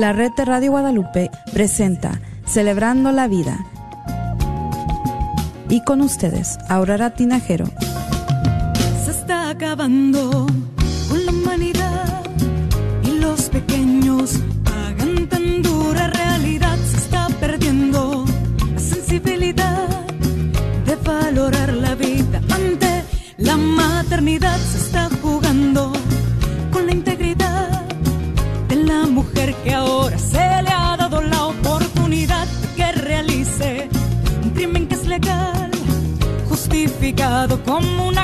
La 0.00 0.14
red 0.14 0.32
de 0.34 0.46
Radio 0.46 0.70
Guadalupe 0.70 1.30
presenta 1.52 2.22
Celebrando 2.46 3.12
la 3.12 3.28
Vida. 3.28 3.58
Y 5.68 5.84
con 5.84 6.00
ustedes, 6.00 6.56
Aurora 6.70 7.10
Tinajero. 7.10 7.66
Se 9.04 9.10
está 9.10 9.50
acabando 9.50 10.46
con 11.10 11.26
la 11.26 11.32
humanidad 11.32 12.22
y 13.02 13.18
los 13.18 13.50
pequeños 13.50 14.40
pagan 14.64 15.28
tan 15.28 15.60
dura 15.60 16.06
realidad. 16.06 16.78
Se 16.90 16.96
está 16.96 17.28
perdiendo 17.38 18.24
la 18.72 18.80
sensibilidad 18.80 19.86
de 20.86 20.96
valorar 20.96 21.74
la 21.74 21.94
vida 21.94 22.40
ante 22.48 23.04
la 23.36 23.58
maternidad. 23.58 24.56
Se 24.60 24.78
está 24.78 25.09
que 29.64 29.74
ahora 29.74 30.18
se 30.18 30.38
le 30.38 30.70
ha 30.70 30.96
dado 30.96 31.20
la 31.20 31.46
oportunidad 31.46 32.46
de 32.46 32.68
que 32.74 32.92
realice 32.92 33.88
un 34.42 34.50
crimen 34.50 34.86
que 34.88 34.94
es 34.94 35.06
legal, 35.06 35.70
justificado 36.48 37.62
como 37.64 38.08
un 38.08 38.18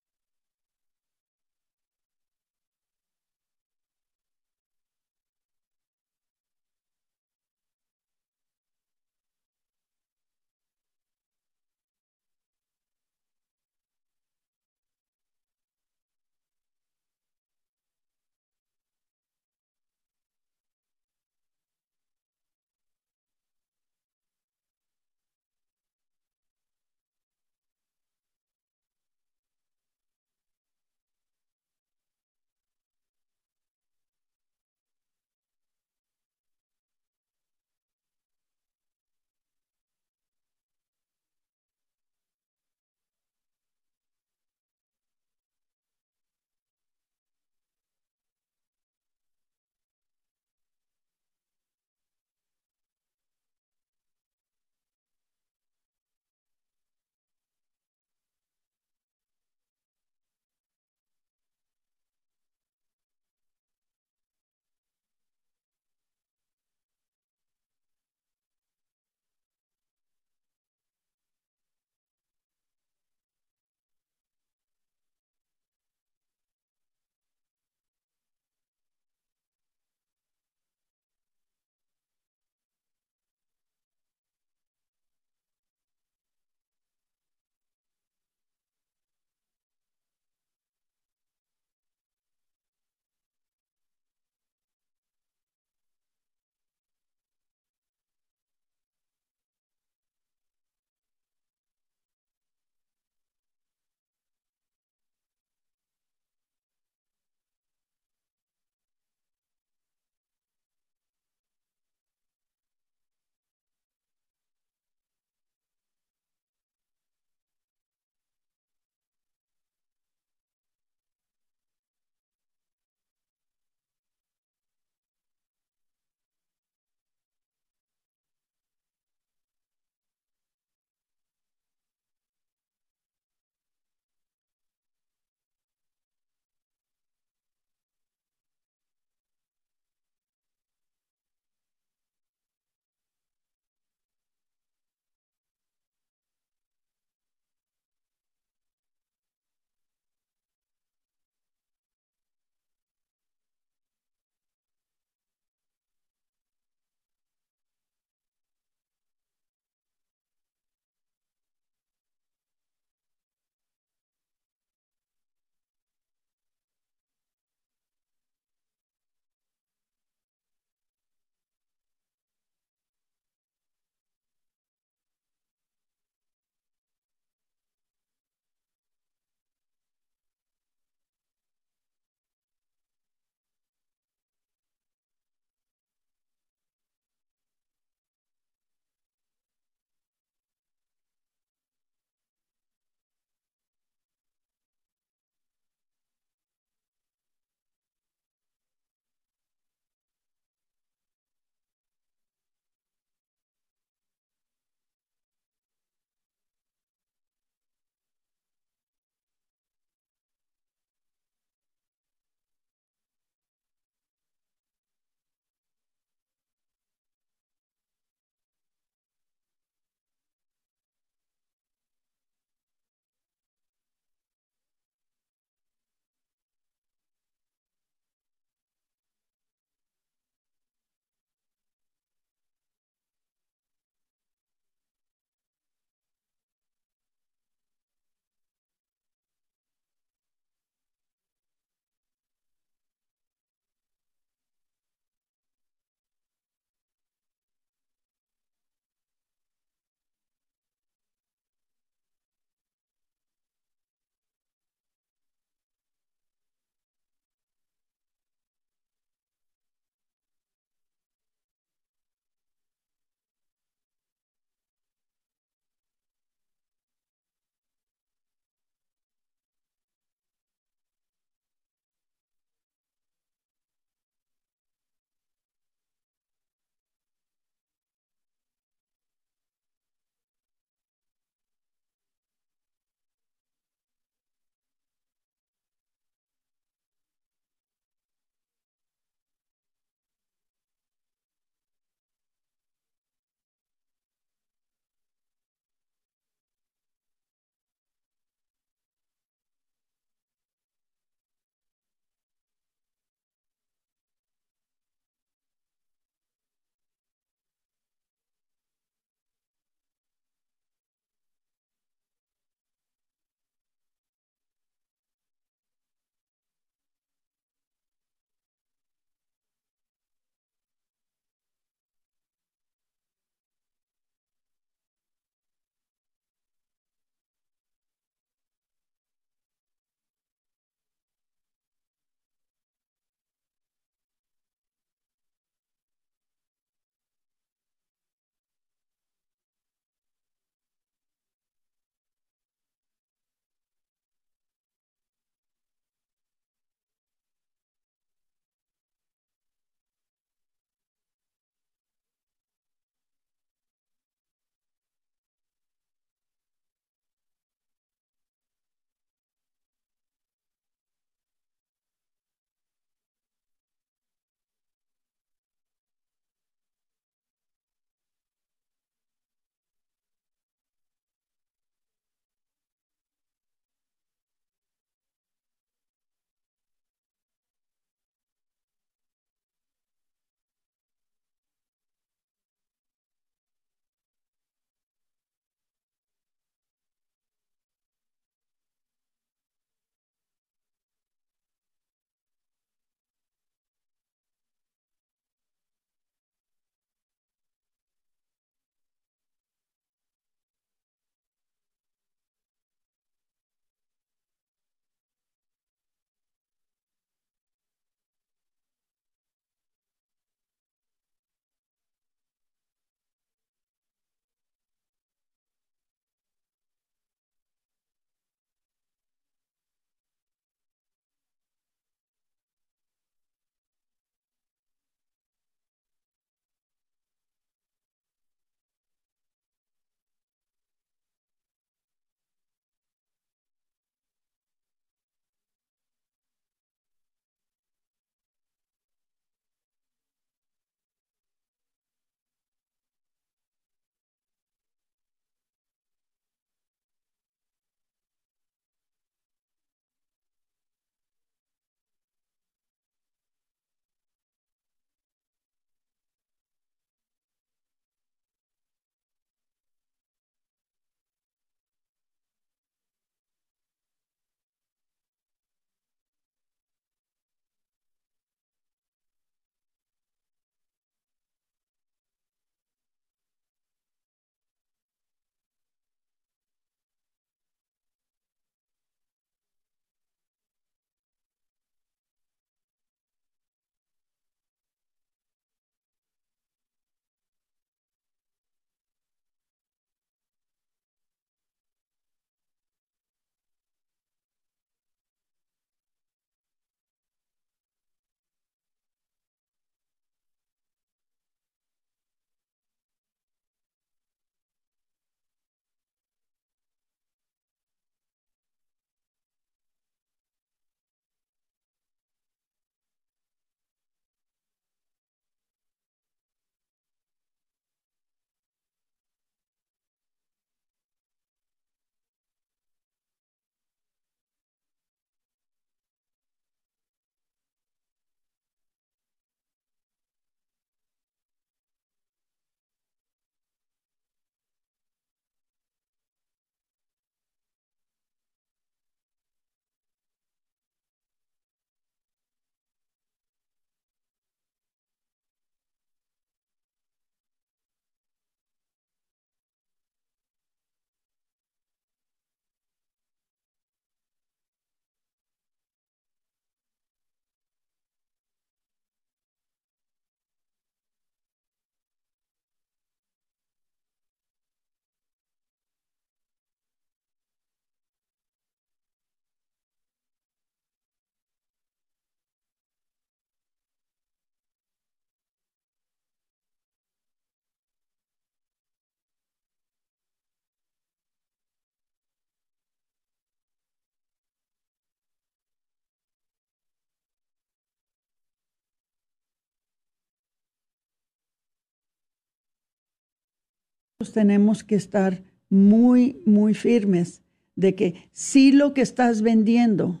tenemos 594.06 594.62
que 594.62 594.76
estar 594.76 595.24
muy, 595.50 596.22
muy 596.24 596.54
firmes 596.54 597.20
de 597.56 597.74
que 597.74 598.08
si 598.12 598.52
lo 598.52 598.72
que 598.72 598.80
estás 598.80 599.22
vendiendo, 599.22 600.00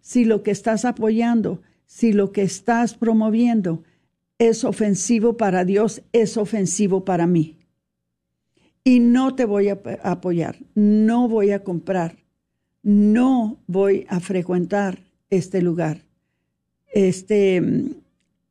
si 0.00 0.24
lo 0.24 0.42
que 0.42 0.50
estás 0.50 0.84
apoyando, 0.84 1.62
si 1.86 2.12
lo 2.12 2.32
que 2.32 2.42
estás 2.42 2.94
promoviendo 2.94 3.84
es 4.40 4.64
ofensivo 4.64 5.36
para 5.36 5.64
Dios, 5.64 6.02
es 6.12 6.36
ofensivo 6.36 7.04
para 7.04 7.28
mí. 7.28 7.56
Y 8.82 8.98
no 8.98 9.36
te 9.36 9.44
voy 9.44 9.68
a 9.68 9.80
apoyar, 10.02 10.58
no 10.74 11.28
voy 11.28 11.52
a 11.52 11.62
comprar, 11.62 12.16
no 12.82 13.60
voy 13.68 14.06
a 14.08 14.18
frecuentar 14.18 14.98
este 15.30 15.62
lugar. 15.62 16.00
Este, 16.92 17.58
e, 17.58 17.94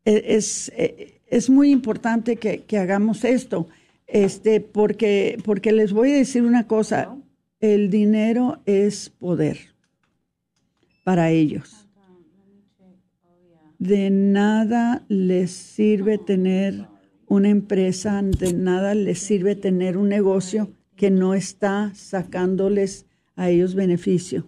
es, 0.06 0.72
e, 0.78 1.20
es 1.28 1.50
muy 1.50 1.72
importante 1.72 2.38
que, 2.38 2.64
que 2.64 2.78
hagamos 2.78 3.26
esto, 3.26 3.68
este, 4.08 4.62
porque, 4.62 5.38
porque 5.44 5.72
les 5.72 5.94
voy 5.94 6.12
a 6.12 6.18
decir 6.18 6.44
una 6.44 6.68
cosa, 6.68 7.18
el 7.60 7.90
dinero 7.90 8.62
es 8.66 9.10
poder 9.10 9.58
para 11.04 11.32
ellos. 11.32 11.88
De 13.78 14.10
nada 14.10 15.04
les 15.10 15.52
sirve 15.52 16.18
tener 16.18 16.88
una 17.28 17.50
empresa, 17.50 18.22
de 18.22 18.54
nada 18.54 18.96
les 18.96 19.20
sirve 19.20 19.56
tener 19.56 19.98
un 19.98 20.10
negocio 20.10 20.72
que 20.96 21.12
no 21.12 21.34
está 21.34 21.94
sacándoles 21.94 23.06
a 23.36 23.50
ellos 23.50 23.76
beneficio. 23.76 24.48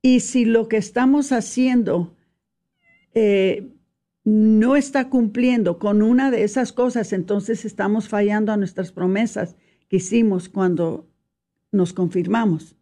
Y 0.00 0.20
si 0.20 0.44
lo 0.44 0.68
que 0.68 0.78
estamos 0.78 1.30
haciendo 1.30 2.16
eh, 3.14 3.72
no 4.24 4.76
está 4.76 5.08
cumpliendo 5.08 5.78
con 5.78 6.02
una 6.02 6.30
de 6.30 6.44
esas 6.44 6.72
cosas, 6.72 7.12
entonces 7.12 7.64
estamos 7.64 8.08
fallando 8.08 8.52
a 8.52 8.56
nuestras 8.56 8.92
promesas 8.92 9.56
que 9.88 9.96
hicimos 9.96 10.48
cuando 10.48 11.08
nos 11.72 11.92
confirmamos. 11.92 12.76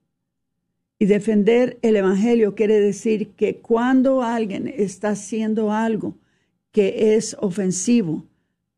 Y 0.99 1.07
defender 1.07 1.79
el 1.81 1.97
Evangelio 1.97 2.55
quiere 2.55 2.79
decir 2.79 3.31
que 3.31 3.57
cuando 3.57 4.23
alguien 4.23 4.69
está 4.69 5.11
haciendo 5.11 5.73
algo 5.73 6.19
que 6.73 7.17
es 7.17 7.37
ofensivo 7.41 8.27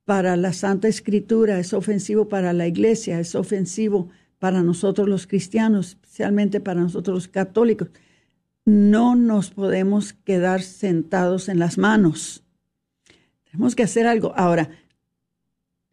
para 0.05 0.37
la 0.37 0.53
Santa 0.53 0.87
Escritura, 0.87 1.59
es 1.59 1.73
ofensivo 1.73 2.29
para 2.29 2.53
la 2.53 2.69
Iglesia, 2.69 3.19
es 3.19 3.35
ofensivo 3.35 4.09
para 4.39 4.63
nosotros 4.63 5.09
los 5.09 5.27
cristianos, 5.27 5.89
especialmente 5.89 6.61
para 6.61 6.81
nosotros 6.81 7.15
los 7.15 7.29
católicos, 7.29 7.89
no 8.65 9.17
nos 9.17 9.51
podemos 9.51 10.13
quedar 10.13 10.63
sentados 10.63 11.49
en 11.49 11.59
las 11.59 11.77
manos 11.77 12.45
tenemos 13.53 13.77
que 13.77 13.85
hacer 13.85 14.07
algo. 14.07 14.33
Ahora, 14.35 14.71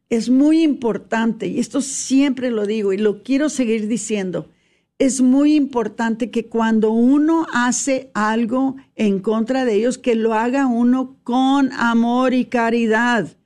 es 0.10 0.30
muy 0.30 0.64
importante, 0.64 1.46
y 1.48 1.60
esto 1.60 1.82
siempre 1.82 2.50
lo 2.50 2.66
digo 2.66 2.94
y 2.94 2.98
lo 2.98 3.22
quiero 3.22 3.50
seguir 3.50 3.88
diciendo, 3.88 4.50
es 4.98 5.22
muy 5.22 5.56
importante 5.56 6.32
que 6.32 6.48
cuando 6.48 6.90
uno 6.92 7.46
hace 7.54 8.10
algo 8.14 8.78
en 8.96 9.20
contra 9.20 9.66
de 9.66 9.76
ellos, 9.76 9.98
que 9.98 10.16
lo 10.16 10.34
haga 10.34 10.66
uno 10.66 11.18
con 11.24 11.72
amor 11.74 12.34
y 12.34 12.46
caridad. 12.46 13.38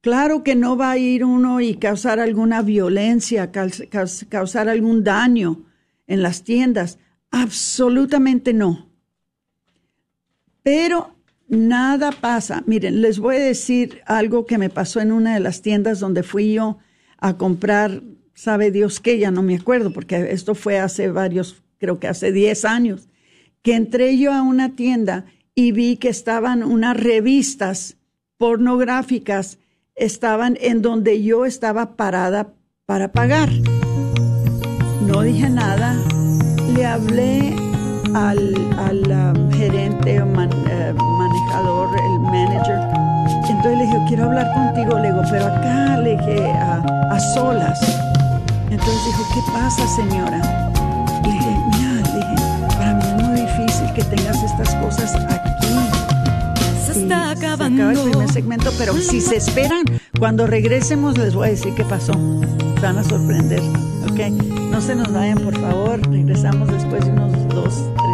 Claro 0.00 0.42
que 0.42 0.54
no 0.54 0.76
va 0.76 0.90
a 0.90 0.98
ir 0.98 1.24
uno 1.24 1.60
y 1.60 1.76
causar 1.76 2.18
alguna 2.18 2.62
violencia, 2.62 3.52
causar 3.52 4.68
algún 4.68 5.04
daño 5.04 5.60
en 6.06 6.22
las 6.22 6.42
tiendas. 6.42 6.98
Absolutamente 7.30 8.52
no. 8.52 8.88
Pero 10.62 11.14
Nada 11.48 12.12
pasa. 12.12 12.62
Miren, 12.66 13.02
les 13.02 13.18
voy 13.18 13.36
a 13.36 13.40
decir 13.40 14.00
algo 14.06 14.46
que 14.46 14.58
me 14.58 14.70
pasó 14.70 15.00
en 15.00 15.12
una 15.12 15.34
de 15.34 15.40
las 15.40 15.62
tiendas 15.62 16.00
donde 16.00 16.22
fui 16.22 16.54
yo 16.54 16.78
a 17.18 17.36
comprar, 17.36 18.02
sabe 18.34 18.70
Dios 18.70 19.00
qué, 19.00 19.18
ya 19.18 19.30
no 19.30 19.42
me 19.42 19.56
acuerdo, 19.56 19.92
porque 19.92 20.32
esto 20.32 20.54
fue 20.54 20.78
hace 20.78 21.08
varios, 21.08 21.62
creo 21.78 22.00
que 22.00 22.08
hace 22.08 22.32
10 22.32 22.64
años, 22.64 23.08
que 23.62 23.74
entré 23.74 24.18
yo 24.18 24.32
a 24.32 24.42
una 24.42 24.74
tienda 24.74 25.26
y 25.54 25.72
vi 25.72 25.96
que 25.96 26.08
estaban 26.08 26.62
unas 26.62 26.96
revistas 26.96 27.96
pornográficas, 28.38 29.58
estaban 29.94 30.58
en 30.60 30.82
donde 30.82 31.22
yo 31.22 31.44
estaba 31.44 31.96
parada 31.96 32.54
para 32.86 33.12
pagar. 33.12 33.50
No 35.06 35.22
dije 35.22 35.48
nada, 35.50 35.96
le 36.74 36.86
hablé 36.86 37.54
al, 38.14 38.54
al 38.78 39.02
manager. 42.32 42.80
Entonces 43.48 43.78
le 43.78 43.84
dije, 43.84 43.98
quiero 44.08 44.24
hablar 44.24 44.52
contigo. 44.54 44.98
Le 44.98 45.08
digo, 45.12 45.22
pero 45.30 45.46
acá 45.46 45.96
le 45.98 46.16
dije 46.16 46.52
a, 46.52 47.20
solas. 47.34 47.78
Entonces 48.70 49.04
dijo, 49.06 49.22
¿qué 49.34 49.52
pasa, 49.52 49.86
señora? 49.86 50.40
Le 51.22 51.32
dije, 51.32 51.56
mira, 51.70 51.92
le 51.92 52.18
dije, 52.18 52.76
para 52.76 52.94
mí 52.94 53.02
es 53.04 53.22
muy 53.22 53.40
difícil 53.40 53.92
que 53.94 54.02
tengas 54.04 54.42
estas 54.42 54.74
cosas 54.76 55.14
aquí. 55.14 55.50
Se 56.84 57.02
está 57.02 57.30
acabando. 57.30 57.76
Se 57.76 57.82
acaba 57.82 57.92
el 57.92 58.10
primer 58.10 58.32
segmento, 58.32 58.70
pero 58.78 58.94
si 58.94 59.20
se 59.20 59.36
esperan, 59.36 59.84
cuando 60.18 60.46
regresemos 60.46 61.16
les 61.16 61.34
voy 61.34 61.48
a 61.48 61.50
decir 61.50 61.74
qué 61.74 61.84
pasó. 61.84 62.12
Se 62.12 62.80
van 62.80 62.98
a 62.98 63.04
sorprender, 63.04 63.60
¿ok? 64.10 64.32
No 64.70 64.80
se 64.80 64.96
nos 64.96 65.12
vayan, 65.12 65.38
por 65.38 65.56
favor. 65.58 66.00
Regresamos 66.10 66.68
después 66.72 67.04
de 67.04 67.12
unos 67.12 67.48
dos, 67.48 67.74
tres 67.96 68.11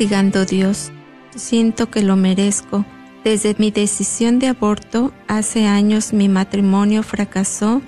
castigando 0.00 0.46
Dios. 0.46 0.92
Siento 1.36 1.90
que 1.90 2.02
lo 2.02 2.16
merezco. 2.16 2.86
Desde 3.22 3.54
mi 3.58 3.70
decisión 3.70 4.38
de 4.38 4.46
aborto, 4.46 5.12
hace 5.28 5.66
años 5.66 6.14
mi 6.14 6.30
matrimonio 6.30 7.02
fracasó 7.02 7.82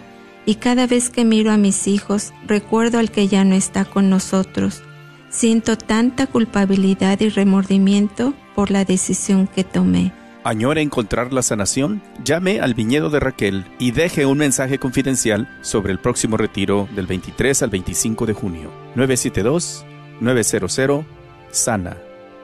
y 0.45 0.57
cada 0.57 0.87
vez 0.87 1.09
que 1.09 1.25
miro 1.25 1.53
a 1.53 1.57
mis 1.57 1.89
hijos, 1.89 2.35
recuerdo 2.47 2.99
al 2.99 3.11
que 3.11 3.29
ya 3.29 3.45
no 3.45 3.55
está 3.55 3.87
con 3.87 4.11
nosotros. 4.11 4.83
Siento 5.31 5.79
tanta 5.79 6.27
culpabilidad 6.27 7.19
y 7.21 7.31
remordimiento 7.31 8.35
por 8.55 8.71
la 8.71 8.85
decisión 8.85 9.47
que 9.47 9.65
tomé. 9.65 10.13
¿Añora 10.45 10.83
encontrar 10.83 11.33
la 11.33 11.41
sanación? 11.41 12.03
Llame 12.23 12.61
al 12.61 12.75
viñedo 12.75 13.09
de 13.09 13.21
Raquel 13.21 13.65
y 13.79 13.93
deje 13.93 14.27
un 14.27 14.37
mensaje 14.37 14.79
confidencial 14.79 15.49
sobre 15.63 15.93
el 15.93 15.99
próximo 15.99 16.37
retiro 16.37 16.91
del 16.95 17.07
23 17.07 17.63
al 17.63 17.71
25 17.71 18.27
de 18.27 18.35
junio. 18.35 18.71
972-900 18.97 21.22
Sana. 21.53 21.97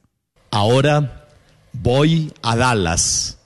Ahora 0.54 1.28
voy 1.72 2.34
a 2.42 2.58
Dallas, 2.58 3.40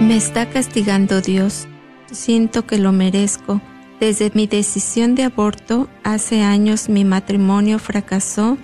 Me 0.00 0.16
está 0.16 0.48
castigando 0.48 1.20
Dios. 1.20 1.68
Siento 2.10 2.66
que 2.66 2.78
lo 2.78 2.92
merezco. 2.92 3.60
Desde 4.00 4.32
mi 4.34 4.46
decisión 4.46 5.14
de 5.14 5.24
aborto, 5.24 5.90
hace 6.04 6.40
años 6.42 6.88
mi 6.88 7.04
matrimonio 7.04 7.78
fracasó 7.78 8.56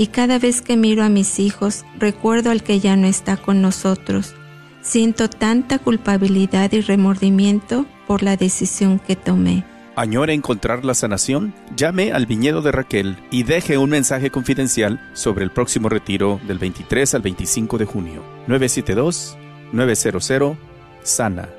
y 0.00 0.06
cada 0.06 0.38
vez 0.38 0.62
que 0.62 0.78
miro 0.78 1.04
a 1.04 1.10
mis 1.10 1.38
hijos 1.38 1.84
recuerdo 1.98 2.50
al 2.50 2.62
que 2.62 2.80
ya 2.80 2.96
no 2.96 3.06
está 3.06 3.36
con 3.36 3.60
nosotros. 3.60 4.34
Siento 4.80 5.28
tanta 5.28 5.78
culpabilidad 5.78 6.72
y 6.72 6.80
remordimiento 6.80 7.84
por 8.06 8.22
la 8.22 8.38
decisión 8.38 8.98
que 8.98 9.14
tomé. 9.14 9.62
¿Añora 9.96 10.32
encontrar 10.32 10.86
la 10.86 10.94
sanación? 10.94 11.52
Llame 11.76 12.12
al 12.12 12.24
viñedo 12.24 12.62
de 12.62 12.72
Raquel 12.72 13.18
y 13.30 13.42
deje 13.42 13.76
un 13.76 13.90
mensaje 13.90 14.30
confidencial 14.30 15.06
sobre 15.12 15.44
el 15.44 15.50
próximo 15.50 15.90
retiro 15.90 16.40
del 16.48 16.58
23 16.58 17.16
al 17.16 17.20
25 17.20 17.76
de 17.76 17.84
junio. 17.84 18.22
972 18.46 19.36
900 19.74 20.56
Sana 21.02 21.50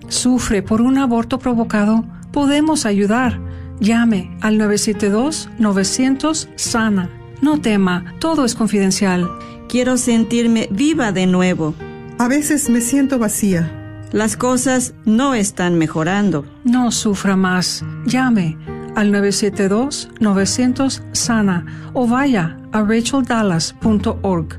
Sufre 0.06 0.62
por 0.62 0.80
un 0.80 0.98
aborto 0.98 1.40
provocado. 1.40 2.04
Podemos 2.30 2.86
ayudar. 2.86 3.40
Llame 3.80 4.30
al 4.40 4.56
972-900 4.56 7.08
No 7.42 7.60
tema, 7.60 8.14
todo 8.20 8.44
es 8.44 8.54
confidencial. 8.54 9.28
Quiero 9.68 9.96
sentirme 9.96 10.68
viva 10.70 11.10
de 11.10 11.26
nuevo. 11.26 11.74
A 12.18 12.28
veces 12.28 12.70
me 12.70 12.82
siento 12.82 13.18
vacía. 13.18 14.06
Las 14.12 14.36
cosas 14.36 14.94
no 15.04 15.34
están 15.34 15.76
mejorando. 15.76 16.44
No 16.62 16.92
sufra 16.92 17.34
más. 17.34 17.84
Llame 18.06 18.77
al 18.98 19.12
972-900 19.12 21.92
o 21.94 22.08
vaya 22.08 22.58
a 22.72 22.82
racheldallas.org. 22.82 24.58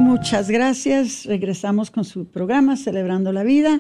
Muchas 0.02 0.50
gracias. 0.50 1.26
Regresamos 1.26 1.92
con 1.92 2.04
su 2.04 2.26
programa 2.26 2.76
Celebrando 2.76 3.32
la 3.32 3.44
Vida 3.44 3.80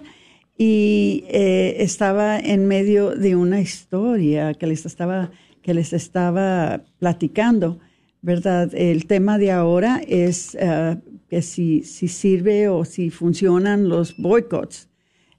y 0.58 1.24
eh, 1.28 1.76
estaba 1.80 2.40
en 2.40 2.66
medio 2.66 3.12
de 3.12 3.36
una 3.36 3.62
historia 3.62 4.54
que 4.56 4.66
les 4.66 4.86
estaba, 4.86 5.32
que 5.62 5.74
les 5.74 5.94
estaba 5.94 6.84
platicando, 6.98 7.80
¿verdad? 8.22 8.74
El 8.74 9.06
tema 9.06 9.38
de 9.38 9.52
ahora 9.52 10.02
es 10.08 10.56
uh, 10.56 11.00
que 11.30 11.44
si, 11.44 11.84
si 11.84 12.08
sirve 12.08 12.70
o 12.70 12.86
si 12.86 13.12
funcionan 13.12 13.88
los 13.88 14.18
boicots. 14.18 14.90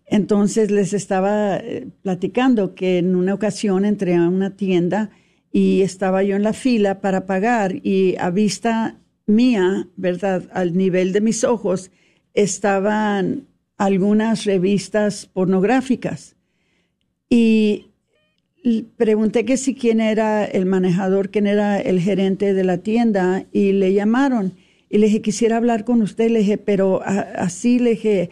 Entonces 0.06 0.70
les 0.70 0.92
estaba 0.94 1.56
eh, 1.56 1.88
platicando 2.02 2.74
que 2.74 2.98
en 2.98 3.16
una 3.16 3.34
ocasión 3.34 3.84
entré 3.84 4.14
a 4.14 4.28
una 4.28 4.56
tienda 4.56 5.10
y 5.50 5.82
estaba 5.82 6.22
yo 6.22 6.36
en 6.36 6.44
la 6.44 6.52
fila 6.52 7.00
para 7.00 7.26
pagar 7.26 7.74
y 7.84 8.14
a 8.18 8.30
vista 8.30 9.00
mía, 9.26 9.88
¿verdad? 9.96 10.48
Al 10.52 10.76
nivel 10.76 11.12
de 11.12 11.20
mis 11.20 11.42
ojos 11.42 11.90
estaban 12.32 13.47
algunas 13.78 14.44
revistas 14.44 15.26
pornográficas. 15.26 16.36
Y 17.30 17.86
pregunté 18.96 19.44
que 19.46 19.56
si 19.56 19.74
quién 19.74 20.00
era 20.00 20.44
el 20.44 20.66
manejador, 20.66 21.30
quién 21.30 21.46
era 21.46 21.80
el 21.80 22.00
gerente 22.00 22.52
de 22.52 22.64
la 22.64 22.78
tienda 22.78 23.46
y 23.52 23.72
le 23.72 23.94
llamaron. 23.94 24.54
Y 24.90 24.98
le 24.98 25.06
dije, 25.06 25.22
quisiera 25.22 25.56
hablar 25.56 25.84
con 25.84 26.02
usted. 26.02 26.30
Le 26.30 26.40
dije, 26.40 26.58
pero 26.58 27.00
así 27.02 27.78
le 27.78 27.90
dije, 27.90 28.30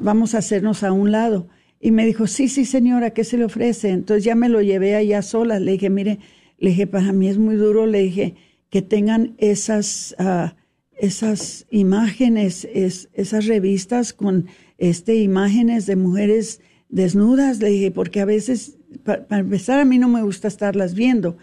vamos 0.00 0.34
a 0.34 0.38
hacernos 0.38 0.84
a 0.84 0.92
un 0.92 1.10
lado. 1.10 1.48
Y 1.80 1.90
me 1.90 2.06
dijo, 2.06 2.26
sí, 2.26 2.48
sí, 2.48 2.64
señora, 2.64 3.10
¿qué 3.10 3.24
se 3.24 3.36
le 3.36 3.44
ofrece? 3.44 3.90
Entonces 3.90 4.24
ya 4.24 4.34
me 4.34 4.48
lo 4.48 4.62
llevé 4.62 4.94
allá 4.94 5.22
sola. 5.22 5.58
Le 5.58 5.72
dije, 5.72 5.90
mire, 5.90 6.18
Le 6.58 6.70
dije, 6.70 6.86
para 6.86 7.12
mí 7.12 7.28
es 7.28 7.38
muy 7.38 7.56
duro, 7.56 7.86
le 7.86 8.00
dije, 8.00 8.34
que 8.70 8.82
tengan 8.82 9.34
esas, 9.38 10.14
ah, 10.18 10.56
esas 10.96 11.66
imágenes, 11.70 12.66
es, 12.72 13.08
esas 13.12 13.46
revistas 13.46 14.12
con 14.12 14.46
este, 14.88 15.16
imágenes 15.16 15.86
de 15.86 15.96
mujeres 15.96 16.60
desnudas, 16.88 17.58
le 17.60 17.70
dije, 17.70 17.90
porque 17.90 18.20
a 18.20 18.24
veces, 18.24 18.76
para 19.02 19.38
empezar, 19.38 19.80
a 19.80 19.84
mí 19.84 19.98
no 19.98 20.08
me 20.08 20.22
gusta 20.22 20.48
estarlas 20.48 20.94
viendo. 20.94 21.36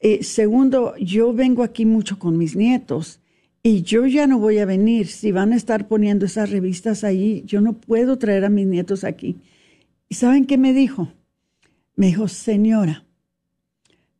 Eh, 0.00 0.24
segundo, 0.24 0.94
yo 0.96 1.32
vengo 1.32 1.62
aquí 1.62 1.84
mucho 1.86 2.18
con 2.18 2.36
mis 2.36 2.56
nietos 2.56 3.20
y 3.62 3.82
yo 3.82 4.06
ya 4.06 4.26
no 4.26 4.38
voy 4.38 4.58
a 4.58 4.64
venir. 4.64 5.06
Si 5.06 5.30
van 5.30 5.52
a 5.52 5.56
estar 5.56 5.88
poniendo 5.88 6.26
esas 6.26 6.50
revistas 6.50 7.04
ahí, 7.04 7.42
yo 7.46 7.60
no 7.60 7.74
puedo 7.74 8.18
traer 8.18 8.44
a 8.44 8.50
mis 8.50 8.66
nietos 8.66 9.04
aquí. 9.04 9.36
¿Y 10.08 10.16
saben 10.16 10.46
qué 10.46 10.58
me 10.58 10.72
dijo? 10.72 11.12
Me 11.94 12.06
dijo, 12.06 12.26
señora, 12.26 13.04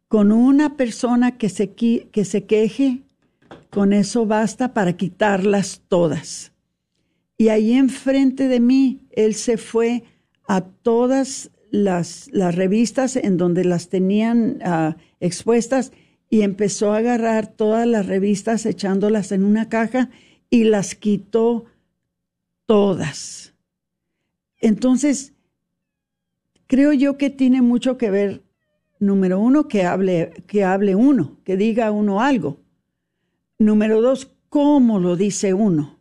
con 0.06 0.30
una 0.30 0.76
persona 0.76 1.38
que 1.38 1.48
se, 1.48 1.72
que 1.72 2.24
se 2.24 2.44
queje, 2.44 3.00
con 3.70 3.92
eso 3.92 4.26
basta 4.26 4.74
para 4.74 4.96
quitarlas 4.96 5.82
todas. 5.88 6.52
Y 7.40 7.48
ahí 7.48 7.72
enfrente 7.72 8.48
de 8.48 8.60
mí, 8.60 9.08
él 9.12 9.34
se 9.34 9.56
fue 9.56 10.04
a 10.46 10.60
todas 10.60 11.50
las, 11.70 12.28
revistas 12.30 13.16
en 13.16 13.38
donde 13.38 13.64
las 13.64 13.88
tenían 13.88 14.58
ah, 14.62 14.98
expuestas 15.20 15.90
y 16.28 16.42
empezó 16.42 16.92
a 16.92 16.98
agarrar 16.98 17.46
todas 17.46 17.86
las 17.86 18.04
revistas 18.04 18.66
echándolas 18.66 19.32
en 19.32 19.44
una 19.44 19.70
caja 19.70 20.10
y 20.50 20.64
las 20.64 20.94
quitó 20.94 21.64
todas. 22.66 23.54
Entonces, 24.58 25.32
creo 26.66 26.92
yo 26.92 27.16
que 27.16 27.30
tiene 27.30 27.62
mucho 27.62 27.96
que 27.96 28.10
ver, 28.10 28.42
número 28.98 29.40
uno, 29.40 29.66
que 29.66 29.84
hable, 29.84 30.44
que 30.46 30.62
hable 30.62 30.94
uno, 30.94 31.38
que 31.44 31.56
diga 31.56 31.90
uno 31.90 32.20
algo. 32.20 32.58
Número 33.58 34.02
dos, 34.02 34.30
cómo 34.50 34.98
lo 34.98 35.16
dice 35.16 35.54
uno. 35.54 35.99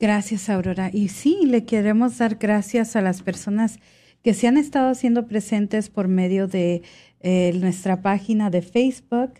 Gracias, 0.00 0.50
Aurora. 0.50 0.90
Y 0.92 1.06
sí, 1.06 1.46
le 1.46 1.64
queremos 1.64 2.18
dar 2.18 2.38
gracias 2.40 2.96
a 2.96 3.02
las 3.02 3.22
personas 3.22 3.78
que 4.24 4.34
se 4.34 4.48
han 4.48 4.56
estado 4.56 4.90
haciendo 4.90 5.28
presentes 5.28 5.90
por 5.90 6.08
medio 6.08 6.48
de 6.48 6.82
eh, 7.20 7.52
nuestra 7.54 8.02
página 8.02 8.50
de 8.50 8.62
Facebook 8.62 9.34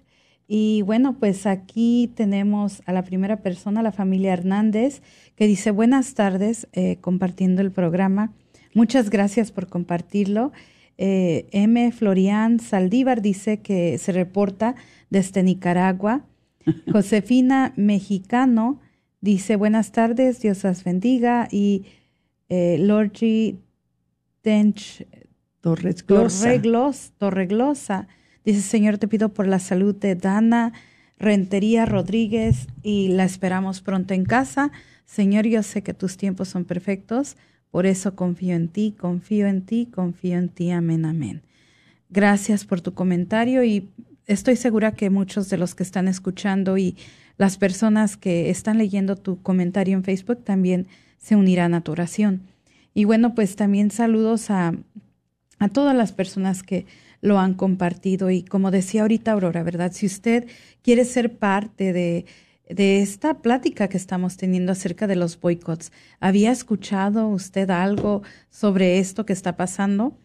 y 0.48 0.82
bueno, 0.82 1.16
pues 1.18 1.46
aquí 1.46 2.10
tenemos 2.14 2.82
a 2.86 2.92
la 2.92 3.04
primera 3.04 3.38
persona, 3.38 3.82
la 3.82 3.92
familia 3.92 4.32
Hernández, 4.32 5.02
que 5.36 5.46
dice 5.46 5.70
buenas 5.70 6.14
tardes, 6.14 6.68
eh, 6.72 6.98
compartiendo 7.00 7.62
el 7.62 7.70
programa. 7.70 8.32
Muchas 8.74 9.10
gracias 9.10 9.52
por 9.52 9.68
compartirlo. 9.68 10.52
Eh, 10.98 11.46
M. 11.52 11.90
Florian 11.92 12.60
Saldívar 12.60 13.22
dice 13.22 13.60
que 13.60 13.98
se 13.98 14.12
reporta 14.12 14.74
desde 15.10 15.42
Nicaragua. 15.42 16.24
Josefina 16.92 17.72
Mexicano 17.76 18.80
dice 19.20 19.56
buenas 19.56 19.92
tardes, 19.92 20.40
Dios 20.40 20.64
las 20.64 20.84
bendiga. 20.84 21.48
Y 21.50 21.84
eh, 22.48 22.76
Lorgi 22.78 23.58
Tench 24.42 25.06
Torreglosa. 25.60 27.12
Torreglosa 27.18 28.08
Dice, 28.44 28.60
Señor, 28.60 28.98
te 28.98 29.08
pido 29.08 29.28
por 29.30 29.46
la 29.46 29.58
salud 29.58 29.94
de 29.94 30.14
Dana 30.14 30.72
Rentería 31.18 31.86
Rodríguez 31.86 32.66
y 32.82 33.08
la 33.08 33.24
esperamos 33.24 33.80
pronto 33.80 34.14
en 34.14 34.24
casa. 34.24 34.72
Señor, 35.06 35.46
yo 35.46 35.62
sé 35.62 35.82
que 35.82 35.94
tus 35.94 36.16
tiempos 36.16 36.48
son 36.48 36.64
perfectos, 36.64 37.36
por 37.70 37.86
eso 37.86 38.16
confío 38.16 38.56
en 38.56 38.68
ti, 38.68 38.94
confío 38.98 39.46
en 39.46 39.62
ti, 39.62 39.86
confío 39.86 40.38
en 40.38 40.48
ti. 40.48 40.72
Amén, 40.72 41.04
amén. 41.04 41.42
Gracias 42.10 42.64
por 42.64 42.80
tu 42.80 42.92
comentario 42.92 43.62
y 43.62 43.88
estoy 44.26 44.56
segura 44.56 44.92
que 44.92 45.10
muchos 45.10 45.48
de 45.48 45.58
los 45.58 45.74
que 45.74 45.84
están 45.84 46.08
escuchando 46.08 46.76
y 46.76 46.96
las 47.38 47.56
personas 47.56 48.16
que 48.16 48.50
están 48.50 48.78
leyendo 48.78 49.16
tu 49.16 49.40
comentario 49.42 49.96
en 49.96 50.04
Facebook 50.04 50.44
también 50.44 50.86
se 51.18 51.36
unirán 51.36 51.74
a 51.74 51.80
tu 51.82 51.92
oración. 51.92 52.42
Y 52.94 53.04
bueno, 53.04 53.34
pues 53.34 53.56
también 53.56 53.90
saludos 53.90 54.50
a, 54.50 54.74
a 55.58 55.68
todas 55.68 55.96
las 55.96 56.12
personas 56.12 56.62
que 56.62 56.84
lo 57.22 57.38
han 57.38 57.54
compartido. 57.54 58.30
Y 58.30 58.42
como 58.42 58.70
decía 58.70 59.02
ahorita 59.02 59.32
Aurora, 59.32 59.62
¿verdad? 59.62 59.92
Si 59.94 60.04
usted 60.04 60.46
quiere 60.82 61.06
ser 61.06 61.38
parte 61.38 61.94
de, 61.94 62.26
de 62.68 63.00
esta 63.00 63.40
plática 63.40 63.88
que 63.88 63.96
estamos 63.96 64.36
teniendo 64.36 64.72
acerca 64.72 65.06
de 65.06 65.16
los 65.16 65.40
boicots, 65.40 65.92
¿había 66.20 66.52
escuchado 66.52 67.28
usted 67.28 67.70
algo 67.70 68.22
sobre 68.50 68.98
esto 68.98 69.24
que 69.24 69.32
está 69.32 69.56
pasando? 69.56 70.18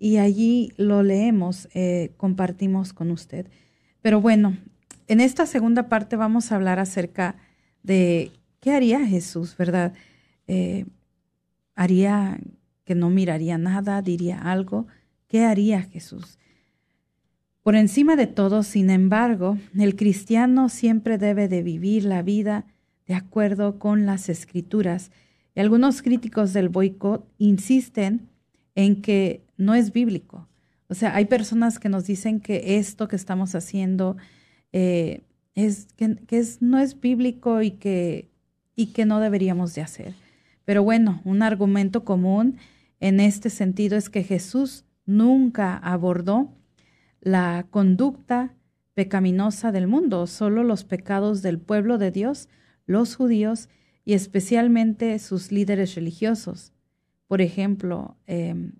y 0.00 0.16
allí 0.16 0.72
lo 0.78 1.02
leemos, 1.02 1.68
eh, 1.74 2.12
compartimos 2.16 2.92
con 2.94 3.10
usted. 3.10 3.46
Pero 4.00 4.20
bueno, 4.20 4.56
en 5.06 5.20
esta 5.20 5.44
segunda 5.44 5.88
parte 5.88 6.16
vamos 6.16 6.50
a 6.50 6.56
hablar 6.56 6.78
acerca 6.78 7.36
de 7.82 8.32
qué 8.60 8.72
haría 8.72 9.06
Jesús, 9.06 9.56
¿verdad? 9.58 9.92
Eh, 10.46 10.86
¿Haría 11.74 12.40
que 12.84 12.94
no 12.94 13.10
miraría 13.10 13.58
nada, 13.58 14.00
diría 14.00 14.38
algo? 14.38 14.86
¿Qué 15.28 15.44
haría 15.44 15.82
Jesús? 15.82 16.38
Por 17.62 17.76
encima 17.76 18.16
de 18.16 18.26
todo, 18.26 18.62
sin 18.62 18.88
embargo, 18.88 19.58
el 19.78 19.96
cristiano 19.96 20.70
siempre 20.70 21.18
debe 21.18 21.46
de 21.46 21.62
vivir 21.62 22.04
la 22.04 22.22
vida 22.22 22.64
de 23.06 23.14
acuerdo 23.14 23.78
con 23.78 24.06
las 24.06 24.30
escrituras 24.30 25.10
algunos 25.60 26.02
críticos 26.02 26.52
del 26.52 26.68
boicot 26.68 27.26
insisten 27.38 28.28
en 28.74 29.02
que 29.02 29.44
no 29.56 29.74
es 29.74 29.92
bíblico. 29.92 30.48
O 30.88 30.94
sea, 30.94 31.14
hay 31.14 31.26
personas 31.26 31.78
que 31.78 31.88
nos 31.88 32.06
dicen 32.06 32.40
que 32.40 32.78
esto 32.78 33.08
que 33.08 33.16
estamos 33.16 33.54
haciendo 33.54 34.16
eh, 34.72 35.22
es, 35.54 35.88
que, 35.96 36.18
es, 36.30 36.62
no 36.62 36.78
es 36.78 37.00
bíblico 37.00 37.62
y 37.62 37.72
que, 37.72 38.28
y 38.74 38.86
que 38.86 39.04
no 39.04 39.20
deberíamos 39.20 39.74
de 39.74 39.82
hacer. 39.82 40.14
Pero 40.64 40.82
bueno, 40.82 41.20
un 41.24 41.42
argumento 41.42 42.04
común 42.04 42.56
en 42.98 43.20
este 43.20 43.50
sentido 43.50 43.96
es 43.96 44.10
que 44.10 44.22
Jesús 44.22 44.84
nunca 45.06 45.76
abordó 45.76 46.50
la 47.20 47.66
conducta 47.70 48.54
pecaminosa 48.94 49.72
del 49.72 49.86
mundo, 49.86 50.26
solo 50.26 50.64
los 50.64 50.84
pecados 50.84 51.42
del 51.42 51.58
pueblo 51.58 51.98
de 51.98 52.10
Dios, 52.10 52.48
los 52.86 53.16
judíos 53.16 53.68
y 54.04 54.14
especialmente 54.14 55.18
sus 55.18 55.52
líderes 55.52 55.94
religiosos. 55.94 56.72
Por 57.26 57.40
ejemplo, 57.40 58.16
em, 58.26 58.72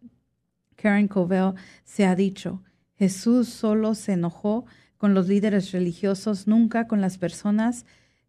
Karen 0.76 1.08
Covell 1.08 1.54
se 1.84 2.06
ha 2.06 2.14
dicho, 2.16 2.62
Jesús 2.96 3.48
solo 3.48 3.94
se 3.94 4.12
enojó 4.12 4.64
con 4.98 5.14
los 5.14 5.28
líderes 5.28 5.72
religiosos, 5.72 6.46
nunca 6.46 6.86
con 6.86 7.00
las 7.00 7.16
personas 7.16 7.86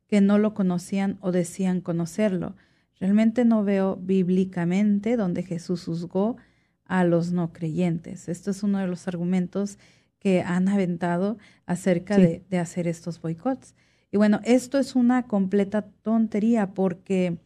que 0.07 0.21
no 0.21 0.37
lo 0.37 0.53
conocían 0.53 1.17
o 1.21 1.31
decían 1.31 1.81
conocerlo. 1.81 2.55
Realmente 2.99 3.45
no 3.45 3.63
veo 3.63 3.95
bíblicamente 3.95 5.17
donde 5.17 5.43
Jesús 5.43 5.85
juzgó 5.85 6.37
a 6.85 7.03
los 7.03 7.31
no 7.31 7.51
creyentes. 7.51 8.29
Esto 8.29 8.51
es 8.51 8.63
uno 8.63 8.79
de 8.79 8.87
los 8.87 9.07
argumentos 9.07 9.79
que 10.19 10.41
han 10.41 10.69
aventado 10.69 11.37
acerca 11.65 12.17
de, 12.17 12.43
de, 12.49 12.59
hacer 12.59 12.87
estos 12.87 13.19
boicots. 13.19 13.73
Y 14.11 14.17
bueno, 14.17 14.41
esto 14.43 14.77
es 14.77 14.95
una 14.95 15.23
completa 15.23 15.83
tontería 16.01 16.73
porque 16.73 17.37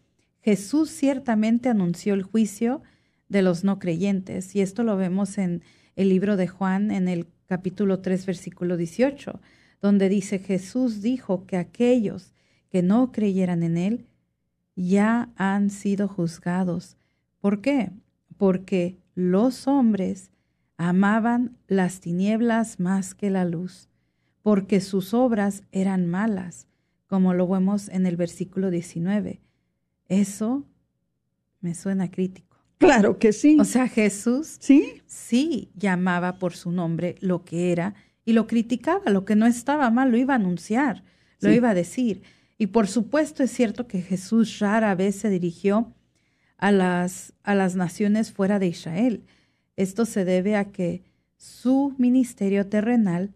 Jesús 0.41 0.89
ciertamente 0.89 1.69
anunció 1.69 2.13
el 2.13 2.23
juicio 2.23 2.81
de 3.29 3.41
los 3.41 3.63
no 3.63 3.79
creyentes 3.79 4.55
y 4.55 4.61
esto 4.61 4.83
lo 4.83 4.97
vemos 4.97 5.37
en 5.37 5.61
el 5.95 6.09
libro 6.09 6.37
de 6.37 6.47
Juan 6.47 6.91
en 6.91 7.07
el 7.07 7.27
capítulo 7.45 7.99
3 7.99 8.25
versículo 8.25 8.77
18, 8.77 9.39
donde 9.81 10.09
dice 10.09 10.39
Jesús 10.39 11.01
dijo 11.01 11.45
que 11.45 11.57
aquellos 11.57 12.33
que 12.69 12.81
no 12.81 13.11
creyeran 13.11 13.63
en 13.63 13.77
él 13.77 14.05
ya 14.75 15.29
han 15.35 15.69
sido 15.69 16.07
juzgados. 16.07 16.97
¿Por 17.39 17.61
qué? 17.61 17.91
Porque 18.37 18.97
los 19.13 19.67
hombres 19.67 20.31
amaban 20.77 21.57
las 21.67 22.01
tinieblas 22.01 22.79
más 22.79 23.13
que 23.13 23.29
la 23.29 23.45
luz, 23.45 23.89
porque 24.45 24.79
sus 24.79 25.15
obras 25.15 25.63
eran 25.71 26.05
malas, 26.05 26.67
como 27.07 27.33
lo 27.33 27.47
vemos 27.47 27.89
en 27.89 28.05
el 28.05 28.15
versículo 28.15 28.69
19. 28.69 29.41
Eso 30.07 30.67
me 31.61 31.73
suena 31.73 32.11
crítico. 32.11 32.55
Claro 32.77 33.17
que 33.17 33.33
sí. 33.33 33.57
O 33.59 33.65
sea, 33.65 33.87
Jesús 33.87 34.57
sí, 34.59 35.01
sí 35.07 35.71
llamaba 35.73 36.37
por 36.37 36.53
su 36.53 36.71
nombre 36.71 37.15
lo 37.21 37.43
que 37.43 37.71
era 37.71 37.95
y 38.23 38.33
lo 38.33 38.45
criticaba, 38.45 39.09
lo 39.09 39.25
que 39.25 39.35
no 39.35 39.47
estaba 39.47 39.89
mal, 39.89 40.11
lo 40.11 40.17
iba 40.17 40.35
a 40.35 40.37
anunciar, 40.37 41.03
lo 41.39 41.51
iba 41.51 41.71
a 41.71 41.73
decir. 41.73 42.21
Y 42.59 42.67
por 42.67 42.87
supuesto 42.87 43.41
es 43.41 43.49
cierto 43.49 43.87
que 43.87 44.03
Jesús 44.03 44.59
rara 44.59 44.93
vez 44.93 45.15
se 45.15 45.31
dirigió 45.31 45.91
a 46.57 46.71
las, 46.71 47.33
a 47.41 47.55
las 47.55 47.75
naciones 47.75 48.31
fuera 48.31 48.59
de 48.59 48.67
Israel. 48.67 49.23
Esto 49.75 50.05
se 50.05 50.23
debe 50.23 50.55
a 50.55 50.65
que 50.65 51.01
su 51.35 51.95
ministerio 51.97 52.67
terrenal, 52.67 53.33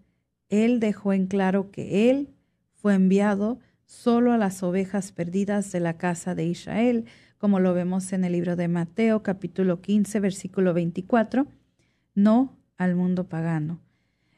él 0.49 0.79
dejó 0.79 1.13
en 1.13 1.27
claro 1.27 1.71
que 1.71 2.09
él 2.09 2.29
fue 2.73 2.95
enviado 2.95 3.59
solo 3.85 4.33
a 4.33 4.37
las 4.37 4.61
ovejas 4.63 5.11
perdidas 5.11 5.71
de 5.71 5.79
la 5.79 5.97
casa 5.97 6.35
de 6.35 6.45
Israel, 6.45 7.05
como 7.37 7.59
lo 7.59 7.73
vemos 7.73 8.13
en 8.13 8.23
el 8.23 8.33
libro 8.33 8.55
de 8.55 8.67
Mateo 8.67 9.23
capítulo 9.23 9.81
15 9.81 10.19
versículo 10.19 10.73
24, 10.73 11.47
no 12.15 12.57
al 12.77 12.95
mundo 12.95 13.27
pagano. 13.27 13.79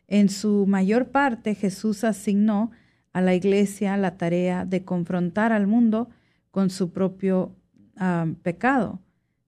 En 0.07 0.29
su 0.29 0.65
mayor 0.67 1.09
parte 1.09 1.55
Jesús 1.55 2.03
asignó 2.03 2.71
a 3.13 3.21
la 3.21 3.35
iglesia 3.35 3.97
la 3.97 4.17
tarea 4.17 4.65
de 4.65 4.83
confrontar 4.83 5.51
al 5.51 5.67
mundo 5.67 6.09
con 6.51 6.69
su 6.69 6.91
propio 6.91 7.55
ah, 7.97 8.27
pecado. 8.43 8.99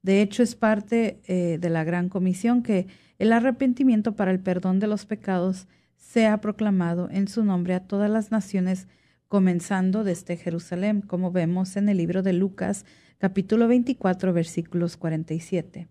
De 0.01 0.21
hecho, 0.21 0.43
es 0.43 0.55
parte 0.55 1.21
eh, 1.27 1.57
de 1.59 1.69
la 1.69 1.83
gran 1.83 2.09
comisión 2.09 2.61
que 2.61 2.87
el 3.19 3.31
arrepentimiento 3.31 4.15
para 4.15 4.31
el 4.31 4.39
perdón 4.39 4.79
de 4.79 4.87
los 4.87 5.05
pecados 5.05 5.67
sea 6.03 6.41
proclamado 6.41 7.09
en 7.11 7.27
su 7.27 7.43
nombre 7.43 7.73
a 7.73 7.87
todas 7.87 8.09
las 8.09 8.29
naciones, 8.29 8.87
comenzando 9.27 10.03
desde 10.03 10.37
Jerusalén, 10.37 11.01
como 11.01 11.31
vemos 11.31 11.75
en 11.75 11.89
el 11.89 11.97
libro 11.97 12.21
de 12.21 12.33
Lucas, 12.33 12.85
capítulo 13.17 13.67
24, 13.67 14.33
versículos 14.33 14.97
47. 14.97 15.87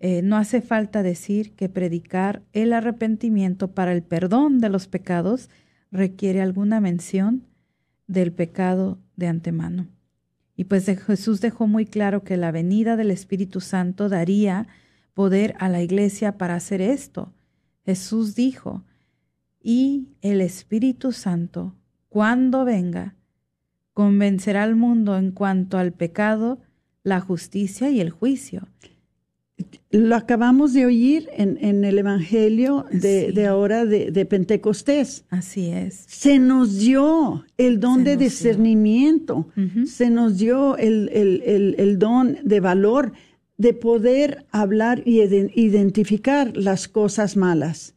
Eh, 0.00 0.20
no 0.22 0.36
hace 0.36 0.60
falta 0.60 1.02
decir 1.02 1.54
que 1.54 1.68
predicar 1.68 2.42
el 2.52 2.72
arrepentimiento 2.72 3.72
para 3.72 3.92
el 3.92 4.02
perdón 4.02 4.58
de 4.58 4.68
los 4.68 4.88
pecados 4.88 5.48
requiere 5.90 6.42
alguna 6.42 6.80
mención 6.80 7.46
del 8.06 8.32
pecado 8.32 8.98
de 9.14 9.28
antemano. 9.28 9.88
Y 10.56 10.64
pues 10.64 10.84
Jesús 10.84 11.40
dejó 11.40 11.66
muy 11.66 11.86
claro 11.86 12.22
que 12.24 12.36
la 12.36 12.50
venida 12.50 12.96
del 12.96 13.12
Espíritu 13.12 13.60
Santo 13.60 14.08
daría 14.08 14.66
poder 15.14 15.54
a 15.58 15.68
la 15.68 15.80
iglesia 15.80 16.36
para 16.36 16.56
hacer 16.56 16.82
esto. 16.82 17.32
Jesús 17.86 18.34
dijo, 18.34 18.84
y 19.66 20.06
el 20.22 20.42
Espíritu 20.42 21.10
Santo, 21.10 21.74
cuando 22.08 22.64
venga, 22.64 23.16
convencerá 23.94 24.62
al 24.62 24.76
mundo 24.76 25.18
en 25.18 25.32
cuanto 25.32 25.76
al 25.76 25.92
pecado, 25.92 26.60
la 27.02 27.20
justicia 27.20 27.90
y 27.90 28.00
el 28.00 28.10
juicio. 28.10 28.68
Lo 29.90 30.14
acabamos 30.14 30.72
de 30.72 30.86
oír 30.86 31.28
en, 31.32 31.82
el 31.82 31.98
Evangelio 31.98 32.86
de, 32.92 33.44
ahora 33.44 33.84
de, 33.84 34.24
Pentecostés. 34.26 35.24
Así 35.30 35.70
es. 35.70 36.04
Se 36.06 36.38
nos 36.38 36.78
dio 36.78 37.44
el 37.58 37.80
don 37.80 38.04
de 38.04 38.16
discernimiento, 38.16 39.48
se 39.84 40.10
nos 40.10 40.38
dio 40.38 40.76
el, 40.76 41.08
el, 41.76 41.98
don 41.98 42.38
de 42.44 42.60
valor 42.60 43.14
de 43.56 43.74
poder 43.74 44.46
hablar 44.52 45.02
y 45.04 45.22
identificar 45.22 46.56
las 46.56 46.86
cosas 46.86 47.36
malas. 47.36 47.95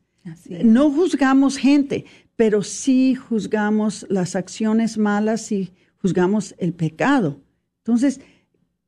No 0.64 0.92
juzgamos 0.92 1.58
gente, 1.58 2.06
pero 2.36 2.64
sí 2.64 3.16
juzgamos 3.16 4.06
las 4.10 4.36
acciones 4.36 4.98
malas 4.98 5.52
y 5.52 5.74
juzgamos 6.02 6.56
el 6.58 6.74
pecado. 6.74 7.40
Entonces, 7.80 8.22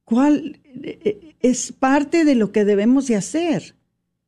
¿cuál? 0.03 0.59
Eh, 0.83 1.35
es 1.39 1.71
parte 1.71 2.23
de 2.25 2.35
lo 2.35 2.51
que 2.51 2.65
debemos 2.65 3.07
de 3.07 3.15
hacer. 3.15 3.75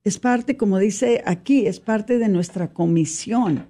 Es 0.04 0.20
parte, 0.20 0.58
como 0.58 0.80
dice 0.80 1.24
aquí, 1.26 1.66
es 1.68 1.80
parte 1.80 2.18
de 2.18 2.28
nuestra 2.28 2.74
comisión. 2.74 3.68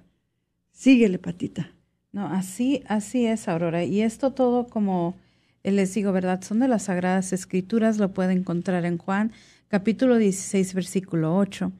Síguele, 0.72 1.18
Patita. 1.18 1.70
No, 2.10 2.26
así, 2.26 2.82
así 2.86 3.26
es, 3.26 3.48
Aurora. 3.48 3.84
Y 3.84 4.00
esto 4.00 4.32
todo, 4.32 4.66
como 4.66 5.14
les 5.62 5.94
digo, 5.94 6.12
¿verdad? 6.12 6.42
Son 6.42 6.58
de 6.60 6.68
las 6.68 6.84
Sagradas 6.84 7.32
Escrituras, 7.32 7.98
lo 7.98 8.12
puede 8.12 8.32
encontrar 8.32 8.84
en 8.84 8.98
Juan, 8.98 9.32
capítulo 9.68 10.16
16, 10.16 10.74
versículo 10.74 11.36
8. 11.36 11.72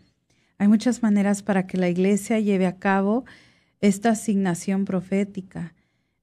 Hay 0.64 0.68
muchas 0.68 1.02
maneras 1.02 1.42
para 1.42 1.66
que 1.66 1.76
la 1.76 1.90
iglesia 1.90 2.40
lleve 2.40 2.64
a 2.64 2.78
cabo 2.78 3.26
esta 3.82 4.12
asignación 4.12 4.86
profética. 4.86 5.74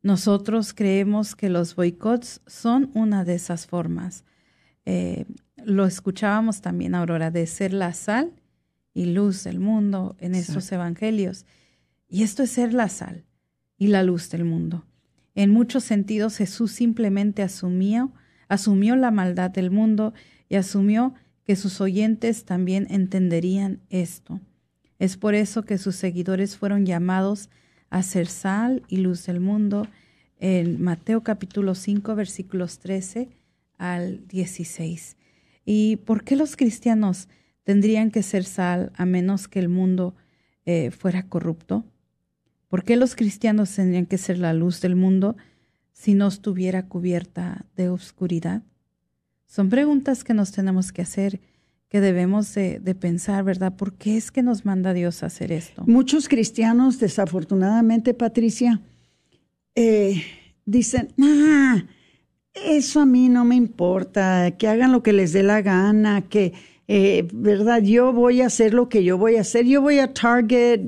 Nosotros 0.01 0.73
creemos 0.73 1.35
que 1.35 1.47
los 1.47 1.75
boicots 1.75 2.41
son 2.47 2.89
una 2.95 3.23
de 3.23 3.35
esas 3.35 3.67
formas. 3.67 4.25
Eh, 4.87 5.25
lo 5.63 5.85
escuchábamos 5.85 6.59
también, 6.59 6.95
Aurora, 6.95 7.29
de 7.29 7.45
ser 7.45 7.71
la 7.71 7.93
sal 7.93 8.31
y 8.95 9.05
luz 9.05 9.43
del 9.43 9.59
mundo 9.59 10.15
en 10.19 10.33
estos 10.33 10.71
evangelios. 10.71 11.45
Y 12.09 12.23
esto 12.23 12.41
es 12.41 12.49
ser 12.49 12.73
la 12.73 12.89
sal 12.89 13.25
y 13.77 13.89
la 13.89 14.01
luz 14.01 14.31
del 14.31 14.43
mundo. 14.43 14.87
En 15.35 15.51
muchos 15.51 15.83
sentidos 15.83 16.37
Jesús 16.37 16.71
simplemente 16.71 17.43
asumió, 17.43 18.11
asumió 18.47 18.95
la 18.95 19.11
maldad 19.11 19.51
del 19.51 19.69
mundo 19.69 20.15
y 20.49 20.55
asumió 20.55 21.13
que 21.51 21.57
sus 21.57 21.81
oyentes 21.81 22.45
también 22.45 22.87
entenderían 22.89 23.81
esto. 23.89 24.39
Es 24.99 25.17
por 25.17 25.35
eso 25.35 25.63
que 25.63 25.77
sus 25.77 25.97
seguidores 25.97 26.55
fueron 26.55 26.85
llamados 26.85 27.49
a 27.89 28.03
ser 28.03 28.27
sal 28.27 28.83
y 28.87 28.99
luz 28.99 29.25
del 29.25 29.41
mundo 29.41 29.85
en 30.39 30.81
Mateo 30.81 31.23
capítulo 31.23 31.75
5 31.75 32.15
versículos 32.15 32.79
13 32.79 33.27
al 33.77 34.25
16. 34.29 35.17
¿Y 35.65 35.97
por 35.97 36.23
qué 36.23 36.37
los 36.37 36.55
cristianos 36.55 37.27
tendrían 37.65 38.11
que 38.11 38.23
ser 38.23 38.45
sal 38.45 38.93
a 38.95 39.05
menos 39.05 39.49
que 39.49 39.59
el 39.59 39.67
mundo 39.67 40.15
eh, 40.65 40.89
fuera 40.91 41.27
corrupto? 41.27 41.83
¿Por 42.69 42.85
qué 42.85 42.95
los 42.95 43.13
cristianos 43.13 43.75
tendrían 43.75 44.05
que 44.05 44.17
ser 44.17 44.37
la 44.37 44.53
luz 44.53 44.79
del 44.79 44.95
mundo 44.95 45.35
si 45.91 46.13
no 46.13 46.29
estuviera 46.29 46.87
cubierta 46.87 47.65
de 47.75 47.89
oscuridad? 47.89 48.63
Son 49.51 49.67
preguntas 49.67 50.23
que 50.23 50.33
nos 50.33 50.53
tenemos 50.53 50.93
que 50.93 51.01
hacer, 51.01 51.41
que 51.89 51.99
debemos 51.99 52.53
de, 52.53 52.79
pensar, 52.97 53.43
¿verdad? 53.43 53.75
¿Por 53.75 53.91
qué 53.95 54.15
es 54.15 54.31
que 54.31 54.43
nos 54.43 54.63
manda 54.63 54.93
Dios 54.93 55.23
a 55.23 55.25
hacer 55.25 55.51
esto? 55.51 55.83
Muchos 55.87 56.29
cristianos, 56.29 56.99
desafortunadamente, 56.99 58.13
Patricia, 58.13 58.79
eh, 59.75 60.23
dicen, 60.65 61.09
ah, 61.21 61.83
eso 62.53 63.01
a 63.01 63.05
mí 63.05 63.27
no 63.27 63.43
me 63.43 63.57
importa, 63.57 64.51
que 64.51 64.69
hagan 64.69 64.93
lo 64.93 65.03
que 65.03 65.11
les 65.11 65.33
dé 65.33 65.43
la 65.43 65.61
gana, 65.61 66.21
que 66.21 66.53
eh, 66.87 67.27
¿verdad? 67.33 67.81
Yo 67.81 68.13
voy 68.13 68.39
a 68.39 68.45
hacer 68.45 68.73
lo 68.73 68.87
que 68.87 69.03
yo 69.03 69.17
voy 69.17 69.35
a 69.35 69.41
hacer. 69.41 69.65
Yo 69.65 69.81
voy 69.81 69.99
a 69.99 70.13
Target, 70.13 70.79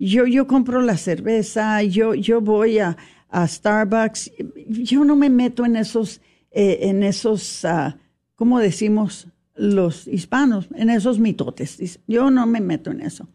yo, 0.00 0.26
yo 0.26 0.48
compro 0.48 0.82
la 0.82 0.96
cerveza, 0.96 1.80
yo, 1.84 2.16
yo 2.16 2.40
voy 2.40 2.80
a, 2.80 2.96
a 3.28 3.46
Starbucks. 3.46 4.32
Yo 4.66 5.04
no 5.04 5.14
me 5.14 5.30
meto 5.30 5.64
en 5.64 5.76
esos, 5.76 6.20
eh, 6.50 6.78
en 6.82 7.02
esos, 7.02 7.64
uh, 7.64 7.92
¿cómo 8.34 8.58
decimos 8.58 9.28
los 9.54 10.08
hispanos? 10.08 10.68
En 10.74 10.90
esos 10.90 11.18
mitotes. 11.18 12.00
Yo 12.06 12.30
no 12.30 12.46
me 12.46 12.60
meto 12.60 12.90
en 12.90 13.00
eso. 13.00 13.28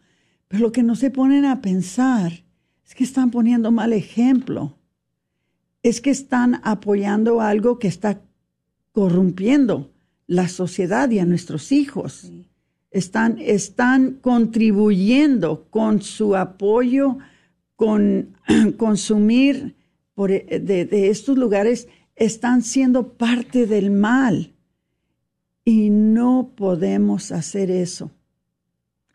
Pero 0.48 0.64
lo 0.64 0.72
que 0.72 0.82
no 0.82 0.94
se 0.94 1.10
ponen 1.10 1.44
a 1.44 1.60
pensar 1.60 2.44
es 2.84 2.94
que 2.94 3.04
están 3.04 3.30
poniendo 3.30 3.70
mal 3.70 3.92
ejemplo. 3.92 4.76
Es 5.82 6.00
que 6.00 6.10
están 6.10 6.60
apoyando 6.62 7.40
algo 7.40 7.78
que 7.78 7.88
está 7.88 8.20
corrompiendo 8.92 9.92
la 10.26 10.48
sociedad 10.48 11.10
y 11.10 11.18
a 11.18 11.24
nuestros 11.24 11.72
hijos. 11.72 12.30
Están, 12.90 13.38
están 13.38 14.14
contribuyendo 14.20 15.66
con 15.70 16.02
su 16.02 16.36
apoyo, 16.36 17.18
con 17.76 18.36
consumir 18.76 19.74
por, 20.14 20.30
de, 20.30 20.60
de 20.60 21.08
estos 21.10 21.36
lugares, 21.36 21.88
están 22.16 22.62
siendo 22.62 23.12
parte 23.12 23.66
del 23.66 23.90
mal. 23.90 24.54
Y 25.64 25.90
no 25.90 26.52
podemos 26.56 27.32
hacer 27.32 27.70
eso. 27.70 28.10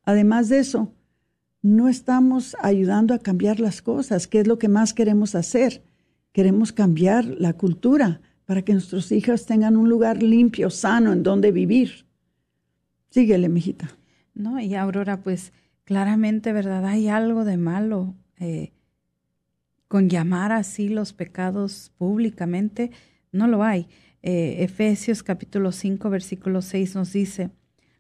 Además 0.04 0.50
de 0.50 0.60
eso, 0.60 0.94
no 1.62 1.88
estamos 1.88 2.56
ayudando 2.62 3.14
a 3.14 3.20
cambiar 3.20 3.60
las 3.60 3.82
cosas, 3.82 4.28
que 4.28 4.40
es 4.40 4.48
lo 4.48 4.58
que 4.58 4.68
más 4.68 4.94
queremos 4.94 5.36
hacer. 5.36 5.84
Queremos 6.32 6.72
cambiar 6.72 7.26
la 7.26 7.54
cultura 7.54 8.22
para 8.46 8.64
que 8.64 8.74
nuestros 8.74 9.12
hijos 9.12 9.46
tengan 9.46 9.78
un 9.78 9.88
lugar 9.88 10.22
limpio, 10.24 10.70
sano, 10.70 11.14
en 11.14 11.24
donde 11.24 11.52
vivir. 11.52 12.06
Síguele, 13.10 13.48
mijita. 13.48 13.90
No, 14.34 14.60
y 14.60 14.76
Aurora, 14.76 15.22
pues 15.22 15.54
claramente, 15.86 16.52
¿verdad? 16.52 16.86
Hay 16.86 17.08
algo 17.08 17.46
de 17.46 17.58
malo 17.58 18.16
eh, 18.40 18.72
con 19.92 20.08
llamar 20.08 20.54
así 20.54 20.88
los 20.88 21.12
pecados 21.12 21.92
públicamente. 21.98 22.92
No 23.34 23.46
lo 23.46 23.62
hay. 23.62 23.88
Eh, 24.22 24.64
Efesios 24.64 25.22
capítulo 25.22 25.74
5, 25.74 26.10
versículo 26.10 26.62
6 26.62 26.96
nos 26.96 27.12
dice, 27.12 27.50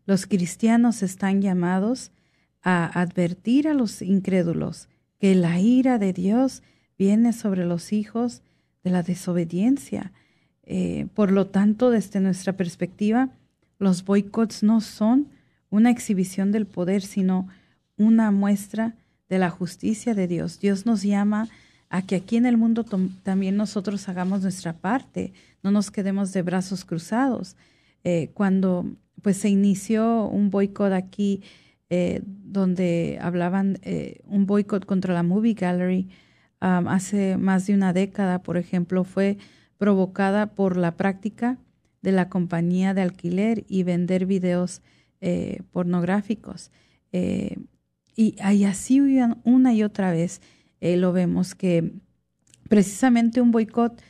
los 0.05 0.25
cristianos 0.25 1.03
están 1.03 1.41
llamados 1.41 2.13
a 2.61 2.85
advertir 2.97 3.67
a 3.67 3.73
los 3.73 4.01
incrédulos 4.01 4.87
que 5.19 5.35
la 5.35 5.59
ira 5.59 5.97
de 5.97 6.13
Dios 6.13 6.63
viene 6.97 7.33
sobre 7.33 7.65
los 7.65 7.91
hijos 7.91 8.41
de 8.85 8.91
la 8.91 9.03
desobediencia. 9.03 10.13
Eh, 10.63 11.07
por 11.13 11.33
lo 11.33 11.47
tanto, 11.47 11.89
desde 11.89 12.21
nuestra 12.21 12.53
perspectiva, 12.53 13.31
los 13.79 14.05
boicots 14.05 14.63
no 14.63 14.79
son 14.79 15.27
una 15.69 15.89
exhibición 15.89 16.53
del 16.53 16.67
poder, 16.67 17.01
sino 17.01 17.49
una 17.97 18.31
muestra 18.31 18.95
de 19.27 19.39
la 19.39 19.49
justicia 19.49 20.13
de 20.13 20.29
Dios. 20.29 20.57
Dios 20.61 20.85
nos 20.85 21.01
llama 21.03 21.49
a 21.91 22.01
que 22.01 22.15
aquí 22.15 22.37
en 22.37 22.47
el 22.47 22.57
mundo 22.57 22.83
también 23.21 23.55
nosotros 23.55 24.09
hagamos 24.09 24.41
nuestra 24.41 24.73
parte, 24.73 25.33
no 25.61 25.69
nos 25.69 25.91
quedemos 25.91 26.33
de 26.33 26.41
brazos 26.41 26.85
cruzados. 26.85 27.55
Eh, 28.03 28.31
cuando 28.33 28.85
pues 29.21 29.37
se 29.37 29.49
inició 29.49 30.25
un 30.25 30.49
boicot 30.49 30.93
aquí, 30.93 31.43
eh, 31.91 32.21
donde 32.25 33.19
hablaban 33.21 33.77
un 34.25 34.47
boicot 34.47 34.85
contra 34.85 35.13
la 35.13 35.21
Movie 35.21 35.53
Gallery 35.53 36.09
hace 36.59 37.37
más 37.37 37.67
de 37.67 37.73
una 37.73 37.93
década, 37.93 38.41
por 38.41 38.57
ejemplo, 38.57 39.03
fue 39.03 39.37
provocada 39.77 40.47
por 40.53 40.77
la 40.77 40.95
práctica 40.95 41.57
de 42.01 42.11
la 42.11 42.29
compañía 42.29 42.93
de 42.93 43.01
alquiler 43.01 43.65
y 43.67 43.83
vender 43.83 44.25
videos 44.25 44.81
eh, 45.21 45.61
pornográficos. 45.71 46.71
Eh, 47.11 47.57
y, 48.15 48.35
así 48.65 48.99
una 49.43 49.73
y 49.73 49.83
otra 49.83 50.11
vez 50.11 50.41
eh, 50.81 50.97
lo 50.97 51.13
vemos 51.13 51.55
que 51.55 51.93
precisamente 52.67 53.39
un 53.39 53.51
boicot, 53.51 54.01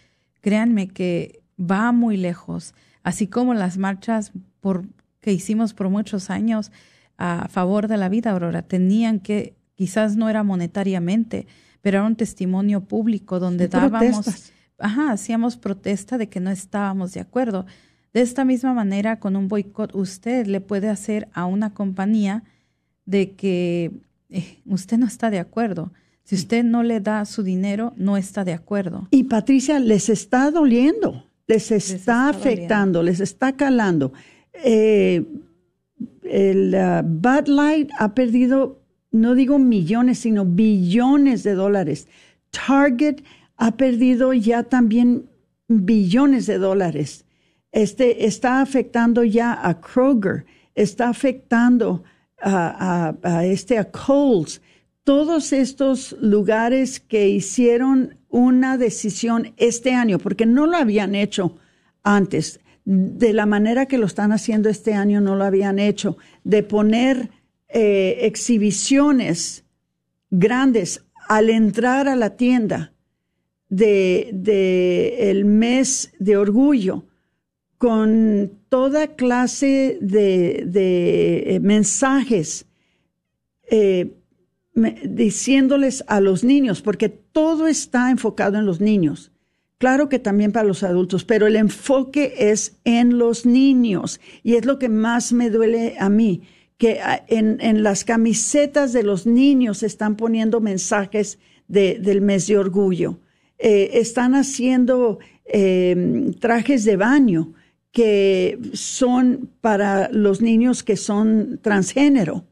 créanme 0.42 0.88
que 0.88 1.44
va 1.60 1.92
muy 1.92 2.18
lejos, 2.18 2.74
así 3.04 3.28
como 3.28 3.54
las 3.54 3.78
marchas 3.78 4.32
por, 4.60 4.86
que 5.20 5.32
hicimos 5.32 5.74
por 5.74 5.90
muchos 5.90 6.30
años 6.30 6.72
a 7.18 7.48
favor 7.50 7.88
de 7.88 7.98
la 7.98 8.10
vida, 8.10 8.32
Aurora, 8.32 8.64
tenían 8.64 9.20
que, 9.20 9.56
quizás 9.76 10.16
no 10.16 10.30
era 10.30 10.42
monetariamente, 10.42 11.46
pero 11.82 12.00
era 12.00 12.08
un 12.08 12.16
testimonio 12.16 12.82
público 12.82 13.40
donde 13.40 13.68
dábamos 13.68 14.52
ajá, 14.82 15.12
hacíamos 15.12 15.58
protesta 15.58 16.18
de 16.18 16.28
que 16.28 16.40
no 16.40 16.50
estábamos 16.50 17.14
de 17.14 17.22
acuerdo. 17.22 17.66
De 18.14 18.22
esta 18.22 18.44
misma 18.44 18.74
manera, 18.74 19.20
con 19.20 19.36
un 19.36 19.48
boicot, 19.48 19.96
usted 19.96 20.48
le 20.48 20.60
puede 20.60 20.90
hacer 20.90 21.30
a 21.34 21.46
una 21.46 21.74
compañía 21.74 22.44
de 23.06 23.32
que 23.32 23.92
eh, 24.30 24.60
usted 24.66 24.98
no 24.98 25.06
está 25.06 25.30
de 25.30 25.40
acuerdo. 25.40 25.94
Si 26.32 26.36
usted 26.36 26.64
no 26.64 26.82
le 26.82 27.02
da 27.02 27.26
su 27.26 27.44
dinero, 27.44 27.92
no 27.98 28.16
está 28.16 28.46
de 28.46 28.54
acuerdo. 28.54 29.06
Y 29.12 29.26
Patricia, 29.26 29.82
les 29.82 30.08
está 30.08 30.50
doliendo, 30.50 31.26
les 31.46 31.72
está, 31.72 32.30
afectando, 32.30 33.04
les 33.04 33.20
está 33.20 33.58
calando. 33.58 34.14
Eh, 34.54 35.26
el 36.24 36.74
uh, 36.74 37.06
Bud 37.06 37.50
Light 37.50 37.90
ha 38.00 38.16
perdido, 38.16 38.80
no 39.12 39.36
digo 39.36 39.60
millones, 39.60 40.20
sino 40.20 40.46
billones 40.46 41.44
de 41.44 41.54
dólares. 41.54 42.08
Target 42.52 43.26
ha 43.58 43.76
perdido 43.76 44.32
ya 44.32 44.64
también 44.64 45.26
billones 45.68 46.46
de 46.46 46.60
dólares. 46.60 47.26
Este 47.74 48.26
está 48.26 48.62
afectando 48.62 49.26
ya 49.26 49.68
a 49.68 49.82
Kroger, 49.82 50.46
está 50.76 51.10
afectando 51.10 52.06
a, 52.42 53.14
este 53.44 53.78
a 53.78 53.92
Coles, 53.92 54.62
todos 55.04 55.54
estos 55.54 56.16
lugares 56.22 57.00
que 57.00 57.30
hicieron 57.30 58.18
una 58.30 58.78
decisión 58.78 59.54
este 59.58 59.94
año, 59.94 60.20
porque 60.20 60.46
no 60.46 60.68
lo 60.68 60.78
habían 60.78 61.16
hecho 61.16 61.58
antes, 62.04 62.60
de 62.86 63.34
la 63.34 63.46
manera 63.46 63.86
que 63.86 63.98
lo 63.98 64.06
están 64.06 64.32
haciendo 64.32 64.70
este 64.70 64.94
año 64.94 65.22
no 65.22 65.36
lo 65.36 65.44
habían 65.44 65.80
hecho, 65.80 66.18
de 66.44 66.64
poner 66.64 67.30
eh, 67.70 68.20
exhibiciones 68.22 69.66
grandes 70.30 71.06
al 71.28 71.50
entrar 71.50 72.08
a 72.08 72.16
la 72.16 72.36
tienda 72.36 72.94
de, 73.70 75.30
el 75.30 75.46
mes 75.46 76.12
de 76.20 76.38
orgullo 76.38 77.06
con 77.78 78.52
toda 78.70 79.16
clase 79.16 79.98
de, 80.02 80.68
eh, 80.74 81.60
mensajes 81.62 82.66
eh, 83.70 84.21
diciéndoles 84.74 86.04
a 86.08 86.22
los 86.22 86.44
niños, 86.44 86.82
porque 86.82 87.10
todo 87.10 87.68
está 87.68 88.10
enfocado 88.10 88.58
en 88.58 88.66
los 88.66 88.80
niños. 88.80 89.32
Claro 89.78 90.10
que 90.10 90.20
también 90.20 90.52
para 90.52 90.68
los 90.68 90.84
adultos, 90.84 91.26
pero 91.26 91.48
el 91.48 91.56
enfoque 91.56 92.34
es 92.38 92.78
en 92.84 93.18
los 93.18 93.46
niños 93.46 94.22
y 94.44 94.56
es 94.56 94.66
lo 94.66 94.78
que 94.78 94.90
más 94.90 95.34
me 95.34 95.50
duele 95.50 95.96
a 96.00 96.08
mí, 96.08 96.44
que 96.78 97.00
ah, 97.02 97.24
en, 97.28 97.84
las 97.84 98.04
camisetas 98.04 98.94
de 98.94 99.04
los 99.04 99.26
niños 99.26 99.84
están 99.84 100.16
poniendo 100.18 100.62
mensajes 100.62 101.40
de, 101.68 101.98
del 102.00 102.22
mes 102.22 102.48
de 102.48 102.58
orgullo. 102.58 103.20
Eh, 103.58 103.92
están 103.94 104.36
haciendo 104.36 105.20
eh, 105.46 106.32
trajes 106.40 106.86
de 106.86 106.98
baño 106.98 107.54
que 107.92 108.60
son 108.74 109.50
para 109.62 110.10
los 110.12 110.42
niños 110.42 110.84
que 110.84 110.96
son 110.96 111.60
transgénero 111.62 112.46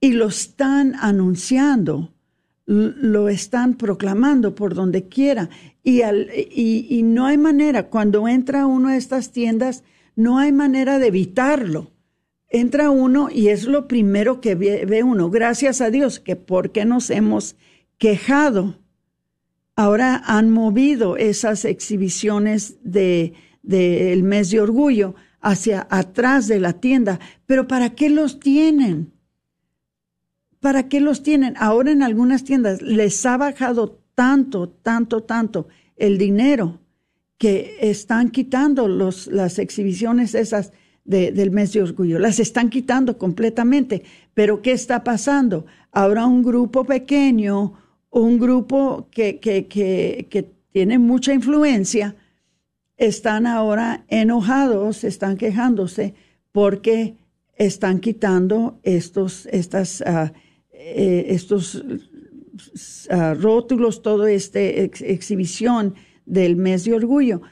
y 0.00 0.12
lo 0.12 0.28
están 0.28 0.94
anunciando, 0.96 2.12
lo 2.66 3.28
están 3.28 3.74
proclamando 3.74 4.54
por 4.54 4.74
donde 4.74 5.08
quiera 5.08 5.48
y, 5.88 6.02
y, 6.02 7.02
no 7.02 7.24
hay 7.24 7.38
manera, 7.38 7.88
cuando 7.88 8.28
entra 8.28 8.66
uno 8.66 8.88
a 8.88 8.96
estas 8.96 9.32
tiendas, 9.32 9.84
no 10.16 10.38
hay 10.38 10.52
manera 10.52 10.98
de 10.98 11.06
evitarlo. 11.06 11.92
Entra 12.50 12.90
uno 12.90 13.30
y 13.30 13.48
es 13.48 13.64
lo 13.64 13.88
primero 13.88 14.40
que 14.40 14.54
ve, 14.54 15.02
uno. 15.02 15.30
Gracias 15.30 15.80
a 15.80 15.90
Dios 15.90 16.20
que 16.20 16.36
porque 16.36 16.84
nos 16.84 17.08
hemos 17.08 17.56
quejado 17.96 18.78
ahora 19.76 20.22
han 20.26 20.50
movido 20.50 21.16
esas 21.16 21.64
exhibiciones 21.64 22.76
del 22.82 23.34
de, 23.62 24.20
mes 24.22 24.50
de 24.50 24.60
orgullo 24.60 25.14
hacia 25.40 25.86
atrás 25.88 26.48
de 26.48 26.60
la 26.60 26.74
tienda. 26.74 27.20
Pero 27.46 27.66
¿para 27.66 27.94
qué 27.94 28.10
los 28.10 28.40
tienen? 28.40 29.12
¿Para 30.60 30.88
qué 30.88 31.00
los 31.00 31.22
tienen? 31.22 31.54
Ahora 31.58 31.90
en 31.90 32.02
algunas 32.02 32.44
tiendas 32.44 32.82
les 32.82 33.24
ha 33.26 33.36
bajado 33.36 34.00
tanto, 34.14 34.68
tanto, 34.68 35.22
tanto 35.22 35.68
el 35.96 36.18
dinero 36.18 36.80
que 37.36 37.76
están 37.80 38.30
quitando 38.30 38.88
los, 38.88 39.28
las 39.28 39.58
exhibiciones 39.58 40.34
esas 40.34 40.72
del 41.04 41.50
mes 41.50 41.72
de 41.72 41.82
orgullo. 41.82 42.18
Las 42.18 42.38
están 42.38 42.68
quitando 42.68 43.16
completamente. 43.16 44.02
Pero 44.34 44.60
¿qué 44.60 44.72
está 44.72 45.04
pasando? 45.04 45.64
Ahora 45.90 46.26
un 46.26 46.42
grupo 46.42 46.84
pequeño 46.84 47.74
un 48.10 48.38
grupo 48.38 49.08
que, 49.10 49.38
que, 49.38 49.66
que, 49.66 50.58
tiene 50.70 50.98
mucha 50.98 51.32
influencia, 51.32 52.14
están 52.98 53.46
ahora 53.46 54.04
enojados, 54.08 55.02
están 55.02 55.36
quejándose 55.36 56.14
porque 56.52 57.16
están 57.56 57.98
quitando 57.98 58.78
estos, 58.84 59.46
estas, 59.46 60.02
ah, 60.02 60.32
eh, 60.80 61.26
estos 61.34 61.82
ah, 63.10 63.34
rótulos, 63.34 64.00
toda 64.00 64.30
esta 64.30 64.60
exhibición 64.60 65.94
del 66.24 66.54
mes 66.54 66.84
de 66.84 66.94
orgullo. 66.94 67.42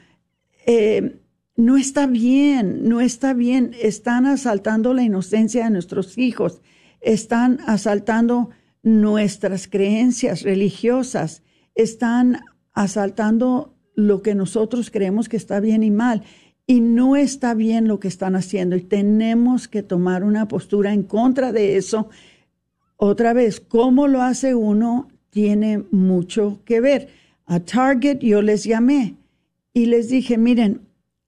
Eh, 0.65 1.19
no 1.57 1.75
está 1.75 2.07
bien, 2.07 2.87
no 2.87 3.01
está 3.01 3.33
bien. 3.33 3.71
Están 3.81 4.25
asaltando 4.25 4.93
la 4.93 5.03
inocencia 5.03 5.65
de 5.65 5.71
nuestros 5.71 6.17
hijos, 6.17 6.61
están 7.01 7.59
asaltando 7.67 8.51
nuestras 8.81 9.67
creencias 9.67 10.43
religiosas, 10.43 11.43
están 11.75 12.39
asaltando 12.71 13.75
lo 13.93 14.21
que 14.21 14.35
nosotros 14.35 14.89
creemos 14.89 15.27
que 15.27 15.35
está 15.35 15.59
bien 15.59 15.83
y 15.83 15.91
mal. 15.91 16.23
Y 16.65 16.79
no 16.79 17.17
está 17.17 17.53
bien 17.55 17.89
lo 17.89 17.99
que 17.99 18.07
están 18.07 18.35
haciendo 18.35 18.75
y 18.77 18.81
tenemos 18.81 19.67
que 19.67 19.83
tomar 19.83 20.23
una 20.23 20.47
postura 20.47 20.93
en 20.93 21.03
contra 21.03 21.51
de 21.51 21.75
eso. 21.77 22.09
Otra 22.97 23.33
vez, 23.33 23.59
cómo 23.59 24.07
lo 24.07 24.21
hace 24.21 24.55
uno 24.55 25.07
tiene 25.29 25.83
mucho 25.91 26.59
que 26.65 26.81
ver. 26.81 27.09
A 27.45 27.59
Target 27.59 28.19
yo 28.19 28.41
les 28.41 28.63
llamé 28.63 29.15
y 29.73 29.85
les 29.85 30.09
dije, 30.09 30.37
miren, 30.37 30.81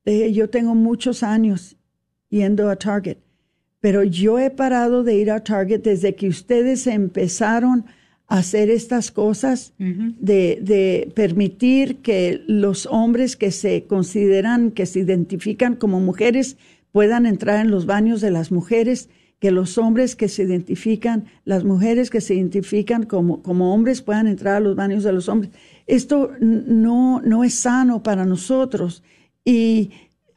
eh, 0.06 0.34
yo 0.34 0.50
tengo 0.50 0.74
muchos 0.74 1.22
años 1.24 1.78
yendo 2.30 2.70
a 2.70 2.76
Target, 2.76 3.18
pero 3.80 4.04
yo 4.04 4.40
he 4.40 4.50
parado 4.50 5.04
de 5.04 5.16
ir 5.16 5.32
a 5.32 5.44
Target 5.44 5.82
desde 5.82 6.16
que 6.16 6.28
ustedes 6.28 6.88
empezaron 6.88 7.86
hacer 8.28 8.70
estas 8.70 9.10
cosas, 9.10 9.74
de, 9.80 10.60
de, 10.62 11.12
permitir 11.16 11.98
que 11.98 12.44
los 12.46 12.86
hombres 12.86 13.36
que 13.36 13.50
se 13.50 13.86
consideran, 13.86 14.70
que 14.70 14.86
se 14.86 15.00
identifican 15.00 15.76
como 15.76 16.00
mujeres, 16.00 16.56
puedan 16.92 17.26
entrar 17.26 17.66
en 17.66 17.72
los 17.72 17.88
baños 17.88 18.22
de 18.22 18.30
las 18.30 18.52
mujeres, 18.52 19.10
que 19.40 19.52
los 19.52 19.78
hombres 19.78 20.16
que 20.16 20.28
se 20.28 20.44
identifican, 20.44 21.26
las 21.46 21.64
mujeres 21.64 22.10
que 22.10 22.22
se 22.22 22.36
identifican 22.36 23.04
como, 23.04 23.42
como 23.42 23.74
hombres 23.74 24.02
puedan 24.02 24.28
entrar 24.28 24.56
a 24.56 24.60
los 24.60 24.76
baños 24.76 25.04
de 25.04 25.14
los 25.14 25.30
hombres. 25.30 25.52
Esto 25.88 26.32
no, 26.40 27.22
no 27.22 27.44
es 27.44 27.56
sano 27.56 28.04
para 28.04 28.26
nosotros 28.26 29.02
y 29.46 29.92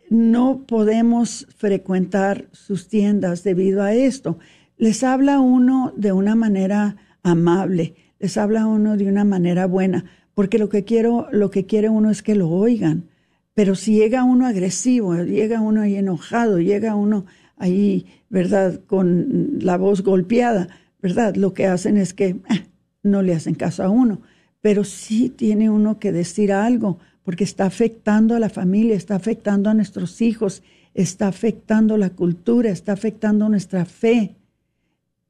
no 0.08 0.64
podemos 0.66 1.46
frecuentar 1.56 2.46
sus 2.52 2.88
tiendas 2.88 3.42
debido 3.42 3.82
a 3.82 3.92
esto. 3.92 4.38
Les 4.76 5.02
habla 5.02 5.40
uno 5.40 5.92
de 5.96 6.12
una 6.12 6.34
manera 6.36 6.96
amable, 7.22 7.94
les 8.18 8.36
habla 8.36 8.66
uno 8.66 8.96
de 8.96 9.06
una 9.06 9.24
manera 9.24 9.66
buena, 9.66 10.04
porque 10.34 10.58
lo 10.58 10.68
que 10.68 10.84
quiero, 10.84 11.28
lo 11.32 11.50
que 11.50 11.66
quiere 11.66 11.88
uno 11.88 12.10
es 12.10 12.22
que 12.22 12.34
lo 12.34 12.48
oigan. 12.48 13.08
Pero 13.54 13.74
si 13.74 13.96
llega 13.96 14.24
uno 14.24 14.46
agresivo, 14.46 15.14
llega 15.16 15.60
uno 15.60 15.84
enojado, 15.84 16.58
llega 16.58 16.94
uno 16.94 17.26
ahí, 17.62 18.06
¿verdad?, 18.28 18.80
con 18.86 19.58
la 19.60 19.76
voz 19.76 20.02
golpeada, 20.02 20.68
¿verdad? 21.00 21.36
Lo 21.36 21.54
que 21.54 21.66
hacen 21.66 21.96
es 21.96 22.12
que 22.12 22.26
eh, 22.26 22.66
no 23.04 23.22
le 23.22 23.34
hacen 23.34 23.54
caso 23.54 23.84
a 23.84 23.88
uno. 23.88 24.20
Pero 24.60 24.82
sí 24.82 25.28
tiene 25.28 25.70
uno 25.70 26.00
que 26.00 26.10
decir 26.10 26.52
algo, 26.52 26.98
porque 27.22 27.44
está 27.44 27.64
afectando 27.64 28.34
a 28.34 28.40
la 28.40 28.48
familia, 28.48 28.96
está 28.96 29.14
afectando 29.14 29.70
a 29.70 29.74
nuestros 29.74 30.20
hijos, 30.20 30.64
está 30.92 31.28
afectando 31.28 31.96
la 31.96 32.10
cultura, 32.10 32.70
está 32.70 32.92
afectando 32.92 33.48
nuestra 33.48 33.84
fe. 33.84 34.34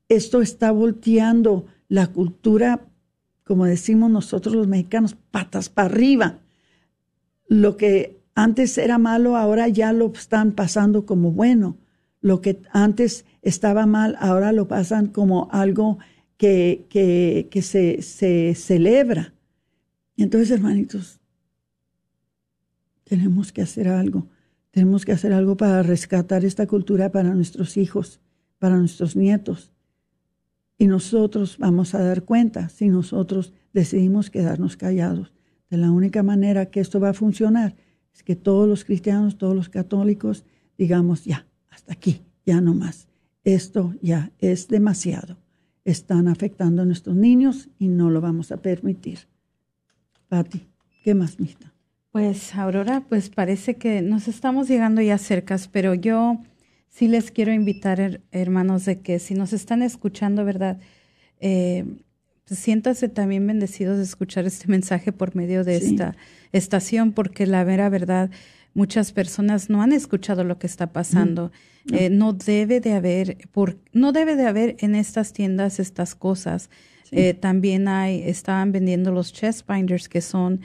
Esto 0.08 0.40
está 0.40 0.72
volteando 0.72 1.66
la 1.88 2.06
cultura, 2.06 2.80
como 3.44 3.66
decimos 3.66 4.10
nosotros 4.10 4.54
los 4.54 4.68
mexicanos, 4.68 5.16
patas 5.30 5.68
para 5.68 5.88
arriba. 5.88 6.38
Lo 7.46 7.76
que 7.76 8.22
antes 8.34 8.78
era 8.78 8.96
malo, 8.96 9.36
ahora 9.36 9.68
ya 9.68 9.92
lo 9.92 10.10
están 10.12 10.52
pasando 10.52 11.04
como 11.04 11.30
bueno. 11.30 11.76
Lo 12.22 12.40
que 12.40 12.62
antes 12.72 13.26
estaba 13.42 13.84
mal, 13.84 14.16
ahora 14.18 14.52
lo 14.52 14.68
pasan 14.68 15.08
como 15.08 15.48
algo 15.52 15.98
que, 16.38 16.86
que, 17.50 17.62
se, 17.62 18.02
se 18.02 18.54
celebra. 18.54 19.34
Entonces, 20.16 20.50
hermanitos, 20.50 21.20
tenemos 23.04 23.52
que 23.52 23.62
hacer 23.62 23.88
algo. 23.88 24.28
Tenemos 24.70 25.04
que 25.04 25.12
hacer 25.12 25.32
algo 25.32 25.56
para 25.56 25.82
rescatar 25.82 26.44
esta 26.44 26.66
cultura 26.66 27.12
para 27.12 27.34
nuestros 27.34 27.76
hijos, 27.76 28.20
para 28.58 28.76
nuestros 28.76 29.14
nietos. 29.16 29.72
Y 30.78 30.86
nosotros 30.86 31.58
vamos 31.58 31.94
a 31.94 32.02
dar 32.02 32.24
cuenta 32.24 32.68
si 32.70 32.88
nosotros 32.88 33.52
decidimos 33.72 34.30
quedarnos 34.30 34.76
callados. 34.76 35.32
De 35.70 35.76
la 35.76 35.90
única 35.90 36.22
manera 36.22 36.66
que 36.66 36.80
esto 36.80 37.00
va 37.00 37.10
a 37.10 37.14
funcionar 37.14 37.76
es 38.14 38.22
que 38.22 38.36
todos 38.36 38.68
los 38.68 38.84
cristianos, 38.84 39.38
todos 39.38 39.54
los 39.54 39.68
católicos, 39.68 40.44
digamos, 40.76 41.24
ya, 41.24 41.46
hasta 41.72 41.92
aquí, 41.92 42.22
ya 42.46 42.60
no 42.60 42.74
más. 42.74 43.08
Esto 43.44 43.94
ya 44.00 44.30
es 44.38 44.68
demasiado. 44.68 45.38
Están 45.84 46.28
afectando 46.28 46.82
a 46.82 46.84
nuestros 46.84 47.16
niños 47.16 47.70
y 47.78 47.88
no 47.88 48.10
lo 48.10 48.20
vamos 48.20 48.52
a 48.52 48.58
permitir. 48.58 49.20
Pati, 50.28 50.68
¿qué 51.02 51.14
más, 51.14 51.40
Mita? 51.40 51.72
Pues, 52.12 52.54
Aurora, 52.54 53.04
pues 53.08 53.30
parece 53.30 53.76
que 53.76 54.02
nos 54.02 54.28
estamos 54.28 54.68
llegando 54.68 55.00
ya 55.00 55.18
cerca, 55.18 55.56
pero 55.72 55.94
yo 55.94 56.38
sí 56.88 57.08
les 57.08 57.30
quiero 57.30 57.52
invitar, 57.52 58.20
hermanos, 58.30 58.84
de 58.84 59.00
que 59.00 59.18
si 59.18 59.34
nos 59.34 59.52
están 59.52 59.82
escuchando, 59.82 60.44
¿verdad? 60.44 60.78
Eh, 61.40 61.84
pues 62.46 62.60
siéntase 62.60 63.08
también 63.08 63.46
bendecidos 63.46 63.96
de 63.96 64.04
escuchar 64.04 64.44
este 64.44 64.68
mensaje 64.68 65.10
por 65.10 65.34
medio 65.34 65.64
de 65.64 65.76
esta 65.76 66.16
estación, 66.52 67.12
porque 67.12 67.46
la 67.46 67.64
vera 67.64 67.88
verdad, 67.88 68.30
muchas 68.74 69.12
personas 69.12 69.70
no 69.70 69.82
han 69.82 69.92
escuchado 69.92 70.44
lo 70.44 70.58
que 70.58 70.66
está 70.66 70.92
pasando. 70.92 71.52
Mm, 71.84 71.94
eh, 71.94 72.10
no. 72.10 72.32
debe 72.32 72.80
de 72.80 72.92
haber, 72.94 73.36
por, 73.52 73.78
no 73.92 74.12
debe 74.12 74.36
de 74.36 74.46
haber 74.46 74.76
en 74.80 74.94
estas 74.94 75.32
tiendas 75.32 75.80
estas 75.80 76.14
cosas. 76.14 76.70
Eh, 77.10 77.34
también 77.34 77.88
hay, 77.88 78.22
estaban 78.22 78.72
vendiendo 78.72 79.12
los 79.12 79.32
chest 79.32 79.68
binders 79.68 80.08
que 80.08 80.20
son 80.20 80.60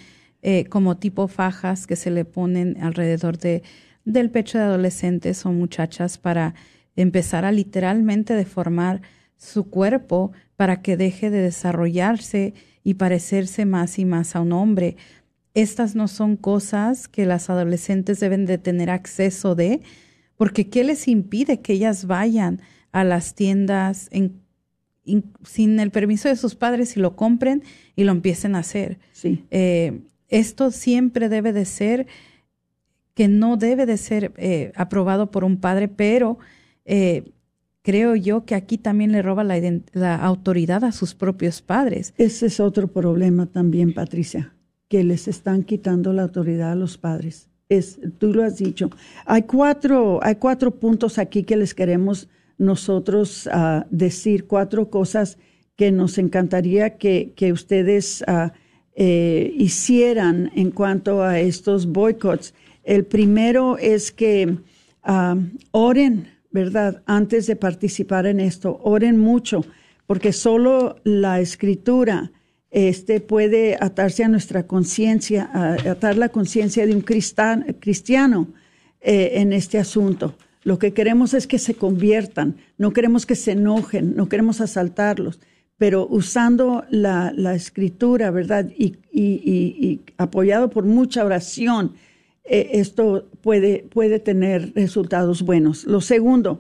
como 0.70 0.96
tipo 0.96 1.28
fajas 1.28 1.88
que 1.88 1.98
se 1.98 2.10
le 2.10 2.24
ponen 2.24 2.82
alrededor 2.82 3.38
de 3.38 3.64
del 4.08 4.32
pecho 4.32 4.58
de 4.58 4.64
adolescentes 4.64 5.46
o 5.46 5.52
muchachas 5.52 6.18
para 6.18 6.56
empezar 6.96 7.44
a 7.44 7.52
literalmente 7.52 8.36
deformar 8.36 9.02
su 9.36 9.70
cuerpo 9.70 10.32
para 10.56 10.82
que 10.82 10.96
deje 10.96 11.30
de 11.30 11.42
desarrollarse 11.42 12.54
y 12.86 12.94
parecerse 12.94 13.66
más 13.66 14.00
y 14.00 14.06
más 14.06 14.38
a 14.38 14.40
un 14.40 14.54
hombre. 14.54 14.96
Estas 15.58 15.96
no 15.96 16.08
son 16.08 16.38
cosas 16.38 17.08
que 17.08 17.26
las 17.26 17.50
adolescentes 17.50 18.20
deben 18.20 18.46
de 18.46 18.60
tener 18.60 18.92
acceso 18.92 19.56
de, 19.56 19.82
porque 20.36 20.70
¿qué 20.70 20.84
les 20.84 21.08
impide 21.08 21.62
que 21.62 21.74
ellas 21.74 22.06
vayan 22.06 22.62
a 22.92 23.04
las 23.04 23.34
tiendas 23.34 24.08
sin 25.44 25.80
el 25.80 25.90
permiso 25.90 26.30
de 26.30 26.36
sus 26.36 26.54
padres 26.54 26.96
y 26.96 27.00
lo 27.00 27.16
compren 27.16 27.64
y 27.96 28.04
lo 28.04 28.12
empiecen 28.12 28.54
a 28.54 28.60
hacer? 28.60 29.00
Sí. 29.14 29.46
Eh, 29.50 30.02
esto 30.28 30.70
siempre 30.70 31.28
debe 31.28 31.54
de 31.54 31.66
ser 31.66 32.06
que 33.16 33.28
no 33.28 33.58
debe 33.58 33.88
de 33.88 33.98
ser 33.98 34.34
eh, 34.38 34.72
aprobado 34.76 35.32
por 35.32 35.44
un 35.44 35.58
padre, 35.58 35.88
pero 35.88 36.38
eh, 36.86 37.32
creo 37.82 38.16
yo 38.16 38.46
que 38.46 38.54
aquí 38.54 38.78
también 38.78 39.12
le 39.12 39.24
roba 39.24 39.44
la, 39.44 39.60
la, 39.94 40.18
autoridad 40.18 40.84
a 40.84 40.92
sus 40.92 41.16
propios 41.16 41.64
padres. 41.64 42.14
Ese 42.20 42.46
es 42.46 42.60
otro 42.60 42.90
problema 42.90 43.48
también, 43.48 43.96
Patricia, 43.96 44.54
que 44.88 45.04
les 45.04 45.28
están 45.28 45.64
quitando 45.64 46.14
la 46.14 46.24
autoridad 46.24 46.72
a 46.72 46.76
los 46.76 46.98
padres. 46.98 47.50
Es, 47.70 48.00
tú 48.18 48.34
lo 48.34 48.44
has 48.44 48.58
dicho. 48.58 48.90
Hay 49.26 49.44
cuatro, 49.44 50.20
hay 50.24 50.36
cuatro 50.36 50.72
puntos 50.72 51.18
aquí 51.18 51.44
que 51.44 51.58
les 51.58 51.74
queremos 51.74 52.30
nosotros 52.58 53.48
uh, 53.48 53.84
decir, 53.90 54.48
cuatro 54.48 54.90
cosas 54.90 55.38
que 55.76 55.92
nos 55.92 56.18
encantaría 56.18 56.98
que, 56.98 57.34
que 57.36 57.52
ustedes 57.52 58.24
uh, 58.28 58.50
eh, 59.00 59.54
hicieran 59.56 60.52
en 60.56 60.72
cuanto 60.72 61.22
a 61.22 61.40
estos 61.40 61.86
boicots. 61.86 62.56
El 62.84 63.06
primero 63.06 63.78
es 63.78 64.12
que 64.12 64.58
ah, 65.04 65.36
oren, 65.70 66.30
¿verdad? 66.50 67.04
Antes 67.06 67.46
de 67.46 67.56
participar 67.56 68.26
en 68.26 68.40
esto, 68.40 68.80
oren 68.82 69.20
mucho, 69.20 69.64
porque 70.08 70.34
solo 70.34 70.96
la 71.04 71.40
escritura 71.42 72.32
este, 72.72 73.22
puede 73.22 73.78
atarse 73.80 74.24
a 74.24 74.28
nuestra 74.28 74.68
conciencia, 74.68 75.50
atar 75.90 76.18
la 76.18 76.30
conciencia 76.30 76.86
de 76.86 76.94
un 76.94 77.02
cristiano 77.02 78.48
eh, 79.00 79.32
en 79.36 79.54
este 79.54 79.80
asunto. 79.80 80.36
Lo 80.64 80.80
que 80.80 80.94
queremos 80.94 81.34
es 81.34 81.48
que 81.48 81.60
se 81.60 81.76
conviertan, 81.76 82.58
no 82.78 82.92
queremos 82.92 83.26
que 83.26 83.36
se 83.36 83.52
enojen, 83.52 84.16
no 84.16 84.28
queremos 84.28 84.60
asaltarlos, 84.60 85.40
pero 85.78 86.08
usando 86.08 86.84
la, 86.90 87.32
escritura, 87.56 88.32
¿verdad? 88.32 88.70
y, 88.78 90.02
apoyado 90.18 90.70
por 90.70 90.84
mucha 90.84 91.24
oración, 91.24 91.94
eh, 92.44 92.72
esto 92.74 93.30
puede, 93.42 93.86
puede 93.90 94.20
tener 94.20 94.74
resultados 94.74 95.42
buenos. 95.44 95.86
Lo 95.86 96.02
segundo, 96.02 96.60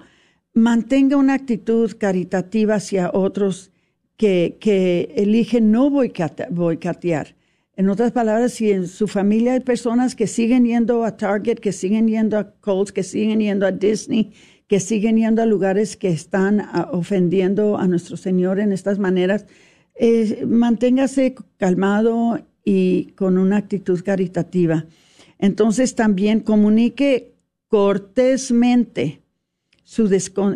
mantenga 0.53 1.17
una 1.17 1.33
actitud 1.33 1.91
caritativa 1.97 2.75
hacia 2.75 3.11
otros 3.13 3.71
que, 4.17 4.57
que 4.59 5.13
eligen 5.15 5.71
no 5.71 5.89
boicotear. 5.89 7.35
En 7.75 7.89
otras 7.89 8.11
palabras, 8.11 8.53
si 8.53 8.71
en 8.71 8.87
su 8.87 9.07
familia 9.07 9.53
hay 9.53 9.59
personas 9.59 10.15
que 10.15 10.25
siguen 10.25 10.65
yendo 10.65 11.05
a 11.05 11.15
Target, 11.15 11.59
que 11.59 11.71
siguen 11.71 12.07
yendo 12.07 12.39
a 12.39 12.51
Coles, 12.59 12.91
que 12.91 13.03
siguen 13.03 13.39
yendo 13.39 13.67
a 13.67 13.71
Disney, 13.71 14.33
que 14.67 14.79
siguen 14.79 15.17
yendo 15.17 15.43
a 15.43 15.45
lugares 15.45 15.95
que 15.95 16.09
están 16.09 16.59
ah, 16.59 16.89
ofendiendo 16.91 17.77
a 17.77 17.87
nuestro 17.87 18.17
Señor 18.17 18.59
en 18.59 18.71
estas 18.71 18.97
maneras, 18.97 19.45
eh, 19.93 20.43
manténgase 20.47 21.35
calmado 21.57 22.39
y 22.65 23.11
con 23.15 23.37
una 23.37 23.57
actitud 23.57 24.03
caritativa. 24.03 24.85
Entonces 25.37 25.93
también 25.93 26.39
comunique 26.39 27.35
cortésmente 27.67 29.21
su 29.83 30.09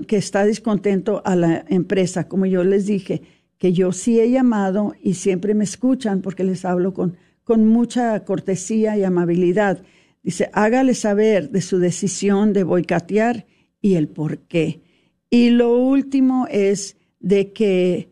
que 0.07 0.18
está 0.18 0.43
descontento 0.45 1.22
a 1.24 1.36
la 1.36 1.64
empresa, 1.70 2.28
como 2.28 2.45
yo 2.45 2.64
les 2.64 2.88
dije, 2.88 3.22
que 3.62 3.74
yo 3.74 3.91
sí 3.91 4.20
he 4.20 4.32
llamado 4.32 4.95
y 5.03 5.14
siempre 5.14 5.53
me 5.53 5.66
escuchan 5.66 6.24
porque 6.24 6.43
les 6.43 6.66
hablo 6.66 6.95
con, 6.95 7.18
con 7.43 7.68
mucha 7.68 8.26
cortesía 8.26 8.97
y 8.97 9.03
amabilidad. 9.03 9.84
Dice, 10.24 10.49
hágale 10.51 10.95
saber 10.95 11.51
de 11.51 11.62
su 11.62 11.78
decisión 11.78 12.53
de 12.53 12.64
boicotear 12.64 13.45
y 13.80 13.93
el 13.93 14.07
por 14.07 14.39
qué. 14.39 14.82
Y 15.30 15.51
lo 15.51 15.78
último 15.78 16.47
es 16.49 16.97
de 17.20 17.53
que 17.53 18.09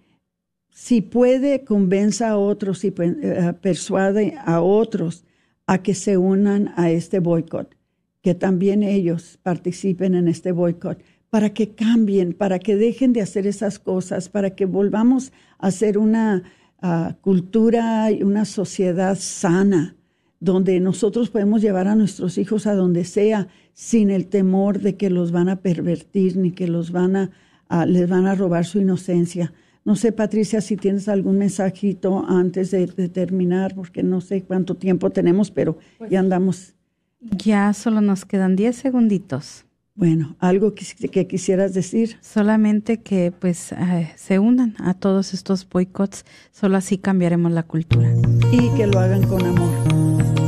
si 0.70 1.02
puede, 1.02 1.64
convenza 1.64 2.30
a 2.30 2.38
otros 2.38 2.84
y 2.84 2.94
eh, 3.00 3.54
persuade 3.60 4.36
a 4.46 4.62
otros 4.62 5.26
a 5.66 5.82
que 5.82 5.96
se 5.96 6.20
unan 6.20 6.74
a 6.76 6.92
este 6.92 7.18
boicot, 7.18 7.76
que 8.22 8.36
también 8.36 8.84
ellos 8.84 9.40
participen 9.42 10.14
en 10.14 10.28
este 10.28 10.52
boicot, 10.52 11.02
para 11.30 11.52
que 11.52 11.70
cambien, 11.70 12.34
para 12.34 12.60
que 12.60 12.76
dejen 12.76 13.14
de 13.14 13.22
hacer 13.22 13.46
esas 13.46 13.80
cosas, 13.80 14.30
para 14.30 14.52
que 14.52 14.66
volvamos 14.66 15.32
a 15.60 15.68
hacer 15.68 15.98
una 15.98 16.44
ah, 16.82 17.16
cultura 17.22 18.12
y 18.12 18.24
una 18.24 18.46
sociedad 18.46 19.18
sana, 19.20 19.96
donde 20.40 20.80
nosotros 20.80 21.30
podemos 21.30 21.62
llevar 21.62 21.88
a 21.88 21.96
nuestros 21.96 22.38
hijos 22.38 22.66
a 22.66 22.74
donde 22.74 23.04
sea 23.04 23.48
sin 23.74 24.10
el 24.10 24.28
temor 24.28 24.80
de 24.80 24.96
que 24.96 25.10
los 25.10 25.32
van 25.32 25.50
a 25.50 25.58
pervertir 25.58 26.38
ni 26.38 26.52
que 26.52 26.68
los 26.68 26.92
van 26.92 27.16
a, 27.16 27.86
les 27.86 28.10
van 28.10 28.26
a 28.26 28.36
robar 28.36 28.66
su 28.66 28.80
inocencia. 28.80 29.54
No 29.86 29.96
sé, 29.96 30.12
Patricia, 30.12 30.62
si 30.62 30.78
tienes 30.78 31.08
algún 31.08 31.38
mensajito 31.38 32.26
antes 32.28 32.72
de, 32.72 32.88
terminar, 33.10 33.76
porque 33.76 34.04
no 34.04 34.22
sé 34.22 34.44
cuánto 34.44 34.76
tiempo 34.76 35.10
tenemos, 35.10 35.52
pero 35.52 35.78
pues 35.98 36.10
ya 36.10 36.20
andamos. 36.20 36.74
Ya 37.22 37.74
solo 37.74 38.02
nos 38.02 38.26
quedan 38.26 38.56
10 38.56 38.76
segunditos. 38.76 39.66
Bueno, 40.00 40.38
algo 40.40 40.74
que, 40.76 40.86
que, 41.10 41.28
quisieras 41.28 41.74
decir. 41.74 42.16
Solamente 42.22 43.02
que 43.02 43.34
pues 43.38 43.74
eh, 43.74 44.10
se 44.16 44.40
unan 44.40 44.76
a 44.80 44.94
todos 44.94 45.34
estos 45.34 45.68
boicots, 45.68 46.24
solo 46.54 46.78
así 46.78 46.98
cambiaremos 46.98 47.52
la 47.52 47.64
cultura. 47.64 48.10
Y 48.50 48.70
que 48.78 48.88
lo 48.88 48.98
hagan 48.98 49.28
con 49.28 49.46
amor. 49.46 49.70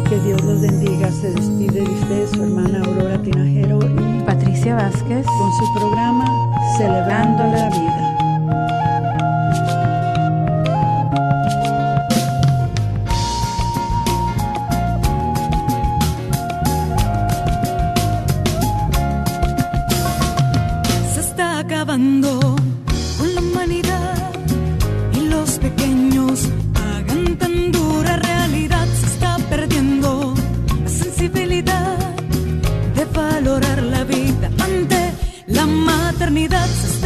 Que 0.07 0.17
Dios 0.21 0.41
los 0.45 0.61
bendiga. 0.61 1.11
Se 1.11 1.33
despide 1.33 1.81
de 1.81 1.89
usted 1.89 2.27
su 2.33 2.43
hermana 2.43 2.79
Aurora 2.79 3.21
Tinajero 3.21 3.79
y 3.81 4.23
Patricia 4.23 4.75
Vázquez 4.75 5.25
con 5.25 5.51
su 5.51 5.73
programa 5.77 6.25
Celebrando 6.77 7.43
la 7.43 7.69
Vida. 7.71 8.30
Maternidad. 36.21 36.67
Se 36.67 37.00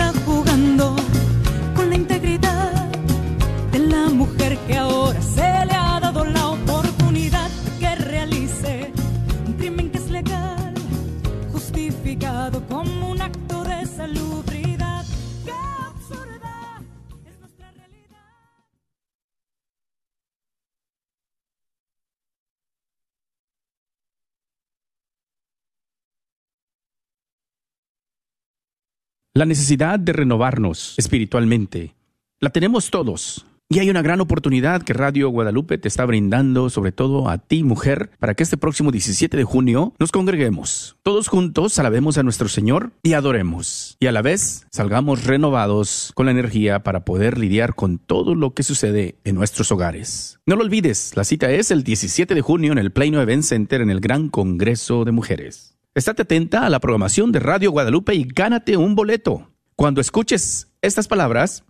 La 29.38 29.44
necesidad 29.44 30.00
de 30.00 30.14
renovarnos 30.14 30.94
espiritualmente 30.98 31.94
la 32.40 32.52
tenemos 32.52 32.90
todos. 32.90 33.46
Y 33.68 33.80
hay 33.80 33.90
una 33.90 34.02
gran 34.02 34.22
oportunidad 34.22 34.82
que 34.84 34.94
Radio 34.94 35.28
Guadalupe 35.28 35.78
te 35.78 35.90
está 35.90 36.06
brindando, 36.06 36.70
sobre 36.70 36.94
todo 36.94 37.28
a 37.28 37.38
ti, 37.38 37.62
mujer, 37.62 38.12
para 38.18 38.34
que 38.34 38.44
este 38.44 38.56
próximo 38.56 38.92
17 38.92 39.36
de 39.36 39.44
junio 39.44 39.94
nos 40.00 40.14
congreguemos. 40.14 40.96
Todos 41.04 41.28
juntos 41.28 41.78
alabemos 41.80 42.18
a 42.18 42.24
nuestro 42.24 42.48
Señor 42.48 42.94
y 43.04 43.12
adoremos. 43.12 43.98
Y 44.00 44.08
a 44.08 44.14
la 44.14 44.22
vez 44.22 44.68
salgamos 44.72 45.26
renovados 45.26 46.14
con 46.16 46.28
la 46.28 46.32
energía 46.32 46.84
para 46.84 47.04
poder 47.04 47.38
lidiar 47.38 47.76
con 47.76 47.98
todo 47.98 48.36
lo 48.36 48.54
que 48.54 48.64
sucede 48.64 49.18
en 49.26 49.36
nuestros 49.36 49.70
hogares. 49.70 50.40
No 50.46 50.56
lo 50.56 50.64
olvides, 50.64 51.12
la 51.18 51.26
cita 51.26 51.52
es 51.52 51.72
el 51.72 51.84
17 51.84 52.36
de 52.36 52.42
junio 52.42 52.72
en 52.72 52.78
el 52.78 52.94
Plano 52.94 53.22
Event 53.22 53.44
Center 53.44 53.82
en 53.82 53.90
el 53.90 54.00
Gran 54.00 54.30
Congreso 54.30 55.04
de 55.04 55.12
Mujeres. 55.12 55.75
Estate 55.98 56.24
atenta 56.24 56.66
a 56.66 56.70
la 56.70 56.82
programación 56.82 57.32
de 57.32 57.40
Radio 57.40 57.72
Guadalupe 57.72 58.14
y 58.16 58.26
gánate 58.26 58.76
un 58.76 58.96
boleto. 58.96 59.50
Cuando 59.78 60.02
escuches 60.02 60.68
estas 60.82 61.08
palabras, 61.08 61.64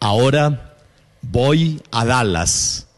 ahora 0.00 0.76
voy 1.22 1.80
a 1.90 2.04
Dallas, 2.04 2.90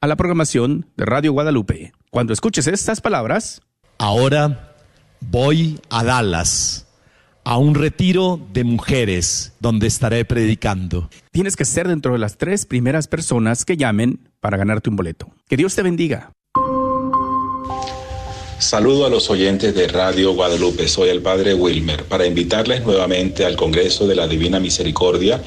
a 0.00 0.06
la 0.06 0.16
programación 0.16 0.86
de 0.96 1.04
Radio 1.04 1.32
Guadalupe. 1.32 1.92
Cuando 2.10 2.32
escuches 2.32 2.66
estas 2.66 3.00
palabras, 3.00 3.62
ahora 3.98 4.74
voy 5.20 5.80
a 5.90 6.04
Dallas 6.04 6.86
a 7.44 7.58
un 7.58 7.76
retiro 7.76 8.40
de 8.52 8.64
mujeres 8.64 9.52
donde 9.60 9.86
estaré 9.86 10.24
predicando. 10.24 11.08
Tienes 11.30 11.54
que 11.54 11.64
ser 11.64 11.86
dentro 11.86 12.12
de 12.12 12.18
las 12.18 12.38
tres 12.38 12.66
primeras 12.66 13.06
personas 13.06 13.64
que 13.64 13.76
llamen 13.76 14.28
para 14.40 14.56
ganarte 14.56 14.90
un 14.90 14.96
boleto. 14.96 15.28
Que 15.48 15.56
Dios 15.56 15.76
te 15.76 15.82
bendiga. 15.82 16.32
Saludo 18.58 19.04
a 19.04 19.10
los 19.10 19.28
oyentes 19.28 19.74
de 19.74 19.86
Radio 19.86 20.32
Guadalupe, 20.32 20.88
soy 20.88 21.10
el 21.10 21.20
Padre 21.20 21.52
Wilmer, 21.52 22.04
para 22.04 22.26
invitarles 22.26 22.82
nuevamente 22.86 23.44
al 23.44 23.54
Congreso 23.54 24.06
de 24.06 24.14
la 24.14 24.26
Divina 24.26 24.58
Misericordia 24.58 25.42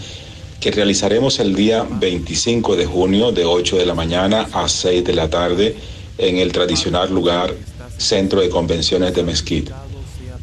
que 0.59 0.69
realizaremos 0.69 1.39
el 1.39 1.55
día 1.55 1.87
25 1.89 2.75
de 2.75 2.85
junio 2.85 3.31
de 3.31 3.45
8 3.45 3.77
de 3.77 3.87
la 3.87 3.95
mañana 3.95 4.47
a 4.53 4.69
6 4.69 5.03
de 5.03 5.13
la 5.13 5.27
tarde 5.27 5.75
en 6.19 6.37
el 6.37 6.51
tradicional 6.51 7.11
lugar 7.11 7.55
Centro 7.97 8.41
de 8.41 8.49
Convenciones 8.49 9.15
de 9.15 9.23
Mezquite. 9.23 9.71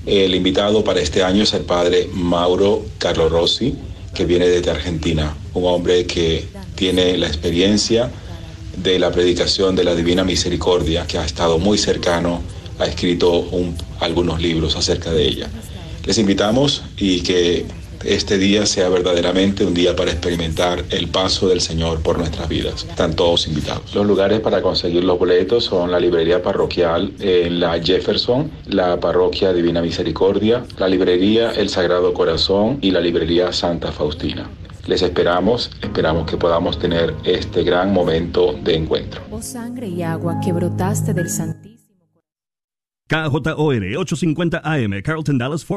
El 0.04 0.34
invitado 0.34 0.82
para 0.82 1.00
este 1.00 1.22
año 1.22 1.44
es 1.44 1.54
el 1.54 1.62
Padre 1.62 2.08
Mauro 2.12 2.84
Carlo 2.98 3.28
Rossi, 3.28 3.76
que 4.12 4.24
viene 4.24 4.48
desde 4.48 4.72
Argentina, 4.72 5.36
un 5.54 5.66
hombre 5.66 6.04
que 6.06 6.44
tiene 6.74 7.16
la 7.16 7.28
experiencia 7.28 8.10
de 8.76 8.98
la 8.98 9.12
predicación 9.12 9.76
de 9.76 9.84
la 9.84 9.94
Divina 9.94 10.24
Misericordia, 10.24 11.06
que 11.06 11.18
ha 11.18 11.24
estado 11.24 11.58
muy 11.58 11.78
cercano 11.78 12.55
ha 12.78 12.86
escrito 12.86 13.48
algunos 14.00 14.40
libros 14.40 14.76
acerca 14.76 15.10
de 15.12 15.26
ella. 15.26 15.48
Les 16.04 16.18
invitamos 16.18 16.82
y 16.96 17.20
que 17.22 17.66
este 18.04 18.38
día 18.38 18.66
sea 18.66 18.88
verdaderamente 18.88 19.64
un 19.64 19.74
día 19.74 19.96
para 19.96 20.12
experimentar 20.12 20.84
el 20.90 21.08
paso 21.08 21.48
del 21.48 21.60
Señor 21.60 22.00
por 22.02 22.18
nuestras 22.18 22.48
vidas. 22.48 22.86
Están 22.88 23.14
todos 23.16 23.48
invitados. 23.48 23.94
Los 23.94 24.06
lugares 24.06 24.40
para 24.40 24.62
conseguir 24.62 25.02
los 25.04 25.18
boletos 25.18 25.64
son 25.64 25.90
la 25.90 25.98
librería 25.98 26.42
parroquial 26.42 27.12
en 27.18 27.58
la 27.58 27.82
Jefferson, 27.82 28.50
la 28.66 29.00
parroquia 29.00 29.52
Divina 29.52 29.82
Misericordia, 29.82 30.64
la 30.78 30.88
librería 30.88 31.50
El 31.52 31.68
Sagrado 31.68 32.12
Corazón 32.14 32.78
y 32.80 32.90
la 32.90 33.00
librería 33.00 33.52
Santa 33.52 33.90
Faustina. 33.90 34.48
Les 34.86 35.02
esperamos, 35.02 35.72
esperamos 35.82 36.30
que 36.30 36.36
podamos 36.36 36.78
tener 36.78 37.12
este 37.24 37.64
gran 37.64 37.92
momento 37.92 38.52
de 38.62 38.76
encuentro. 38.76 39.20
Oh 39.32 39.42
sangre 39.42 39.88
y 39.88 40.02
agua 40.02 40.38
que 40.44 40.52
brotaste 40.52 41.12
del 41.12 41.28
Santísimo. 41.28 41.75
KJOR 43.08 43.84
850 43.84 44.60
AM, 44.64 45.00
Carlton 45.02 45.38
Dallas 45.38 45.62
Fort 45.62 45.74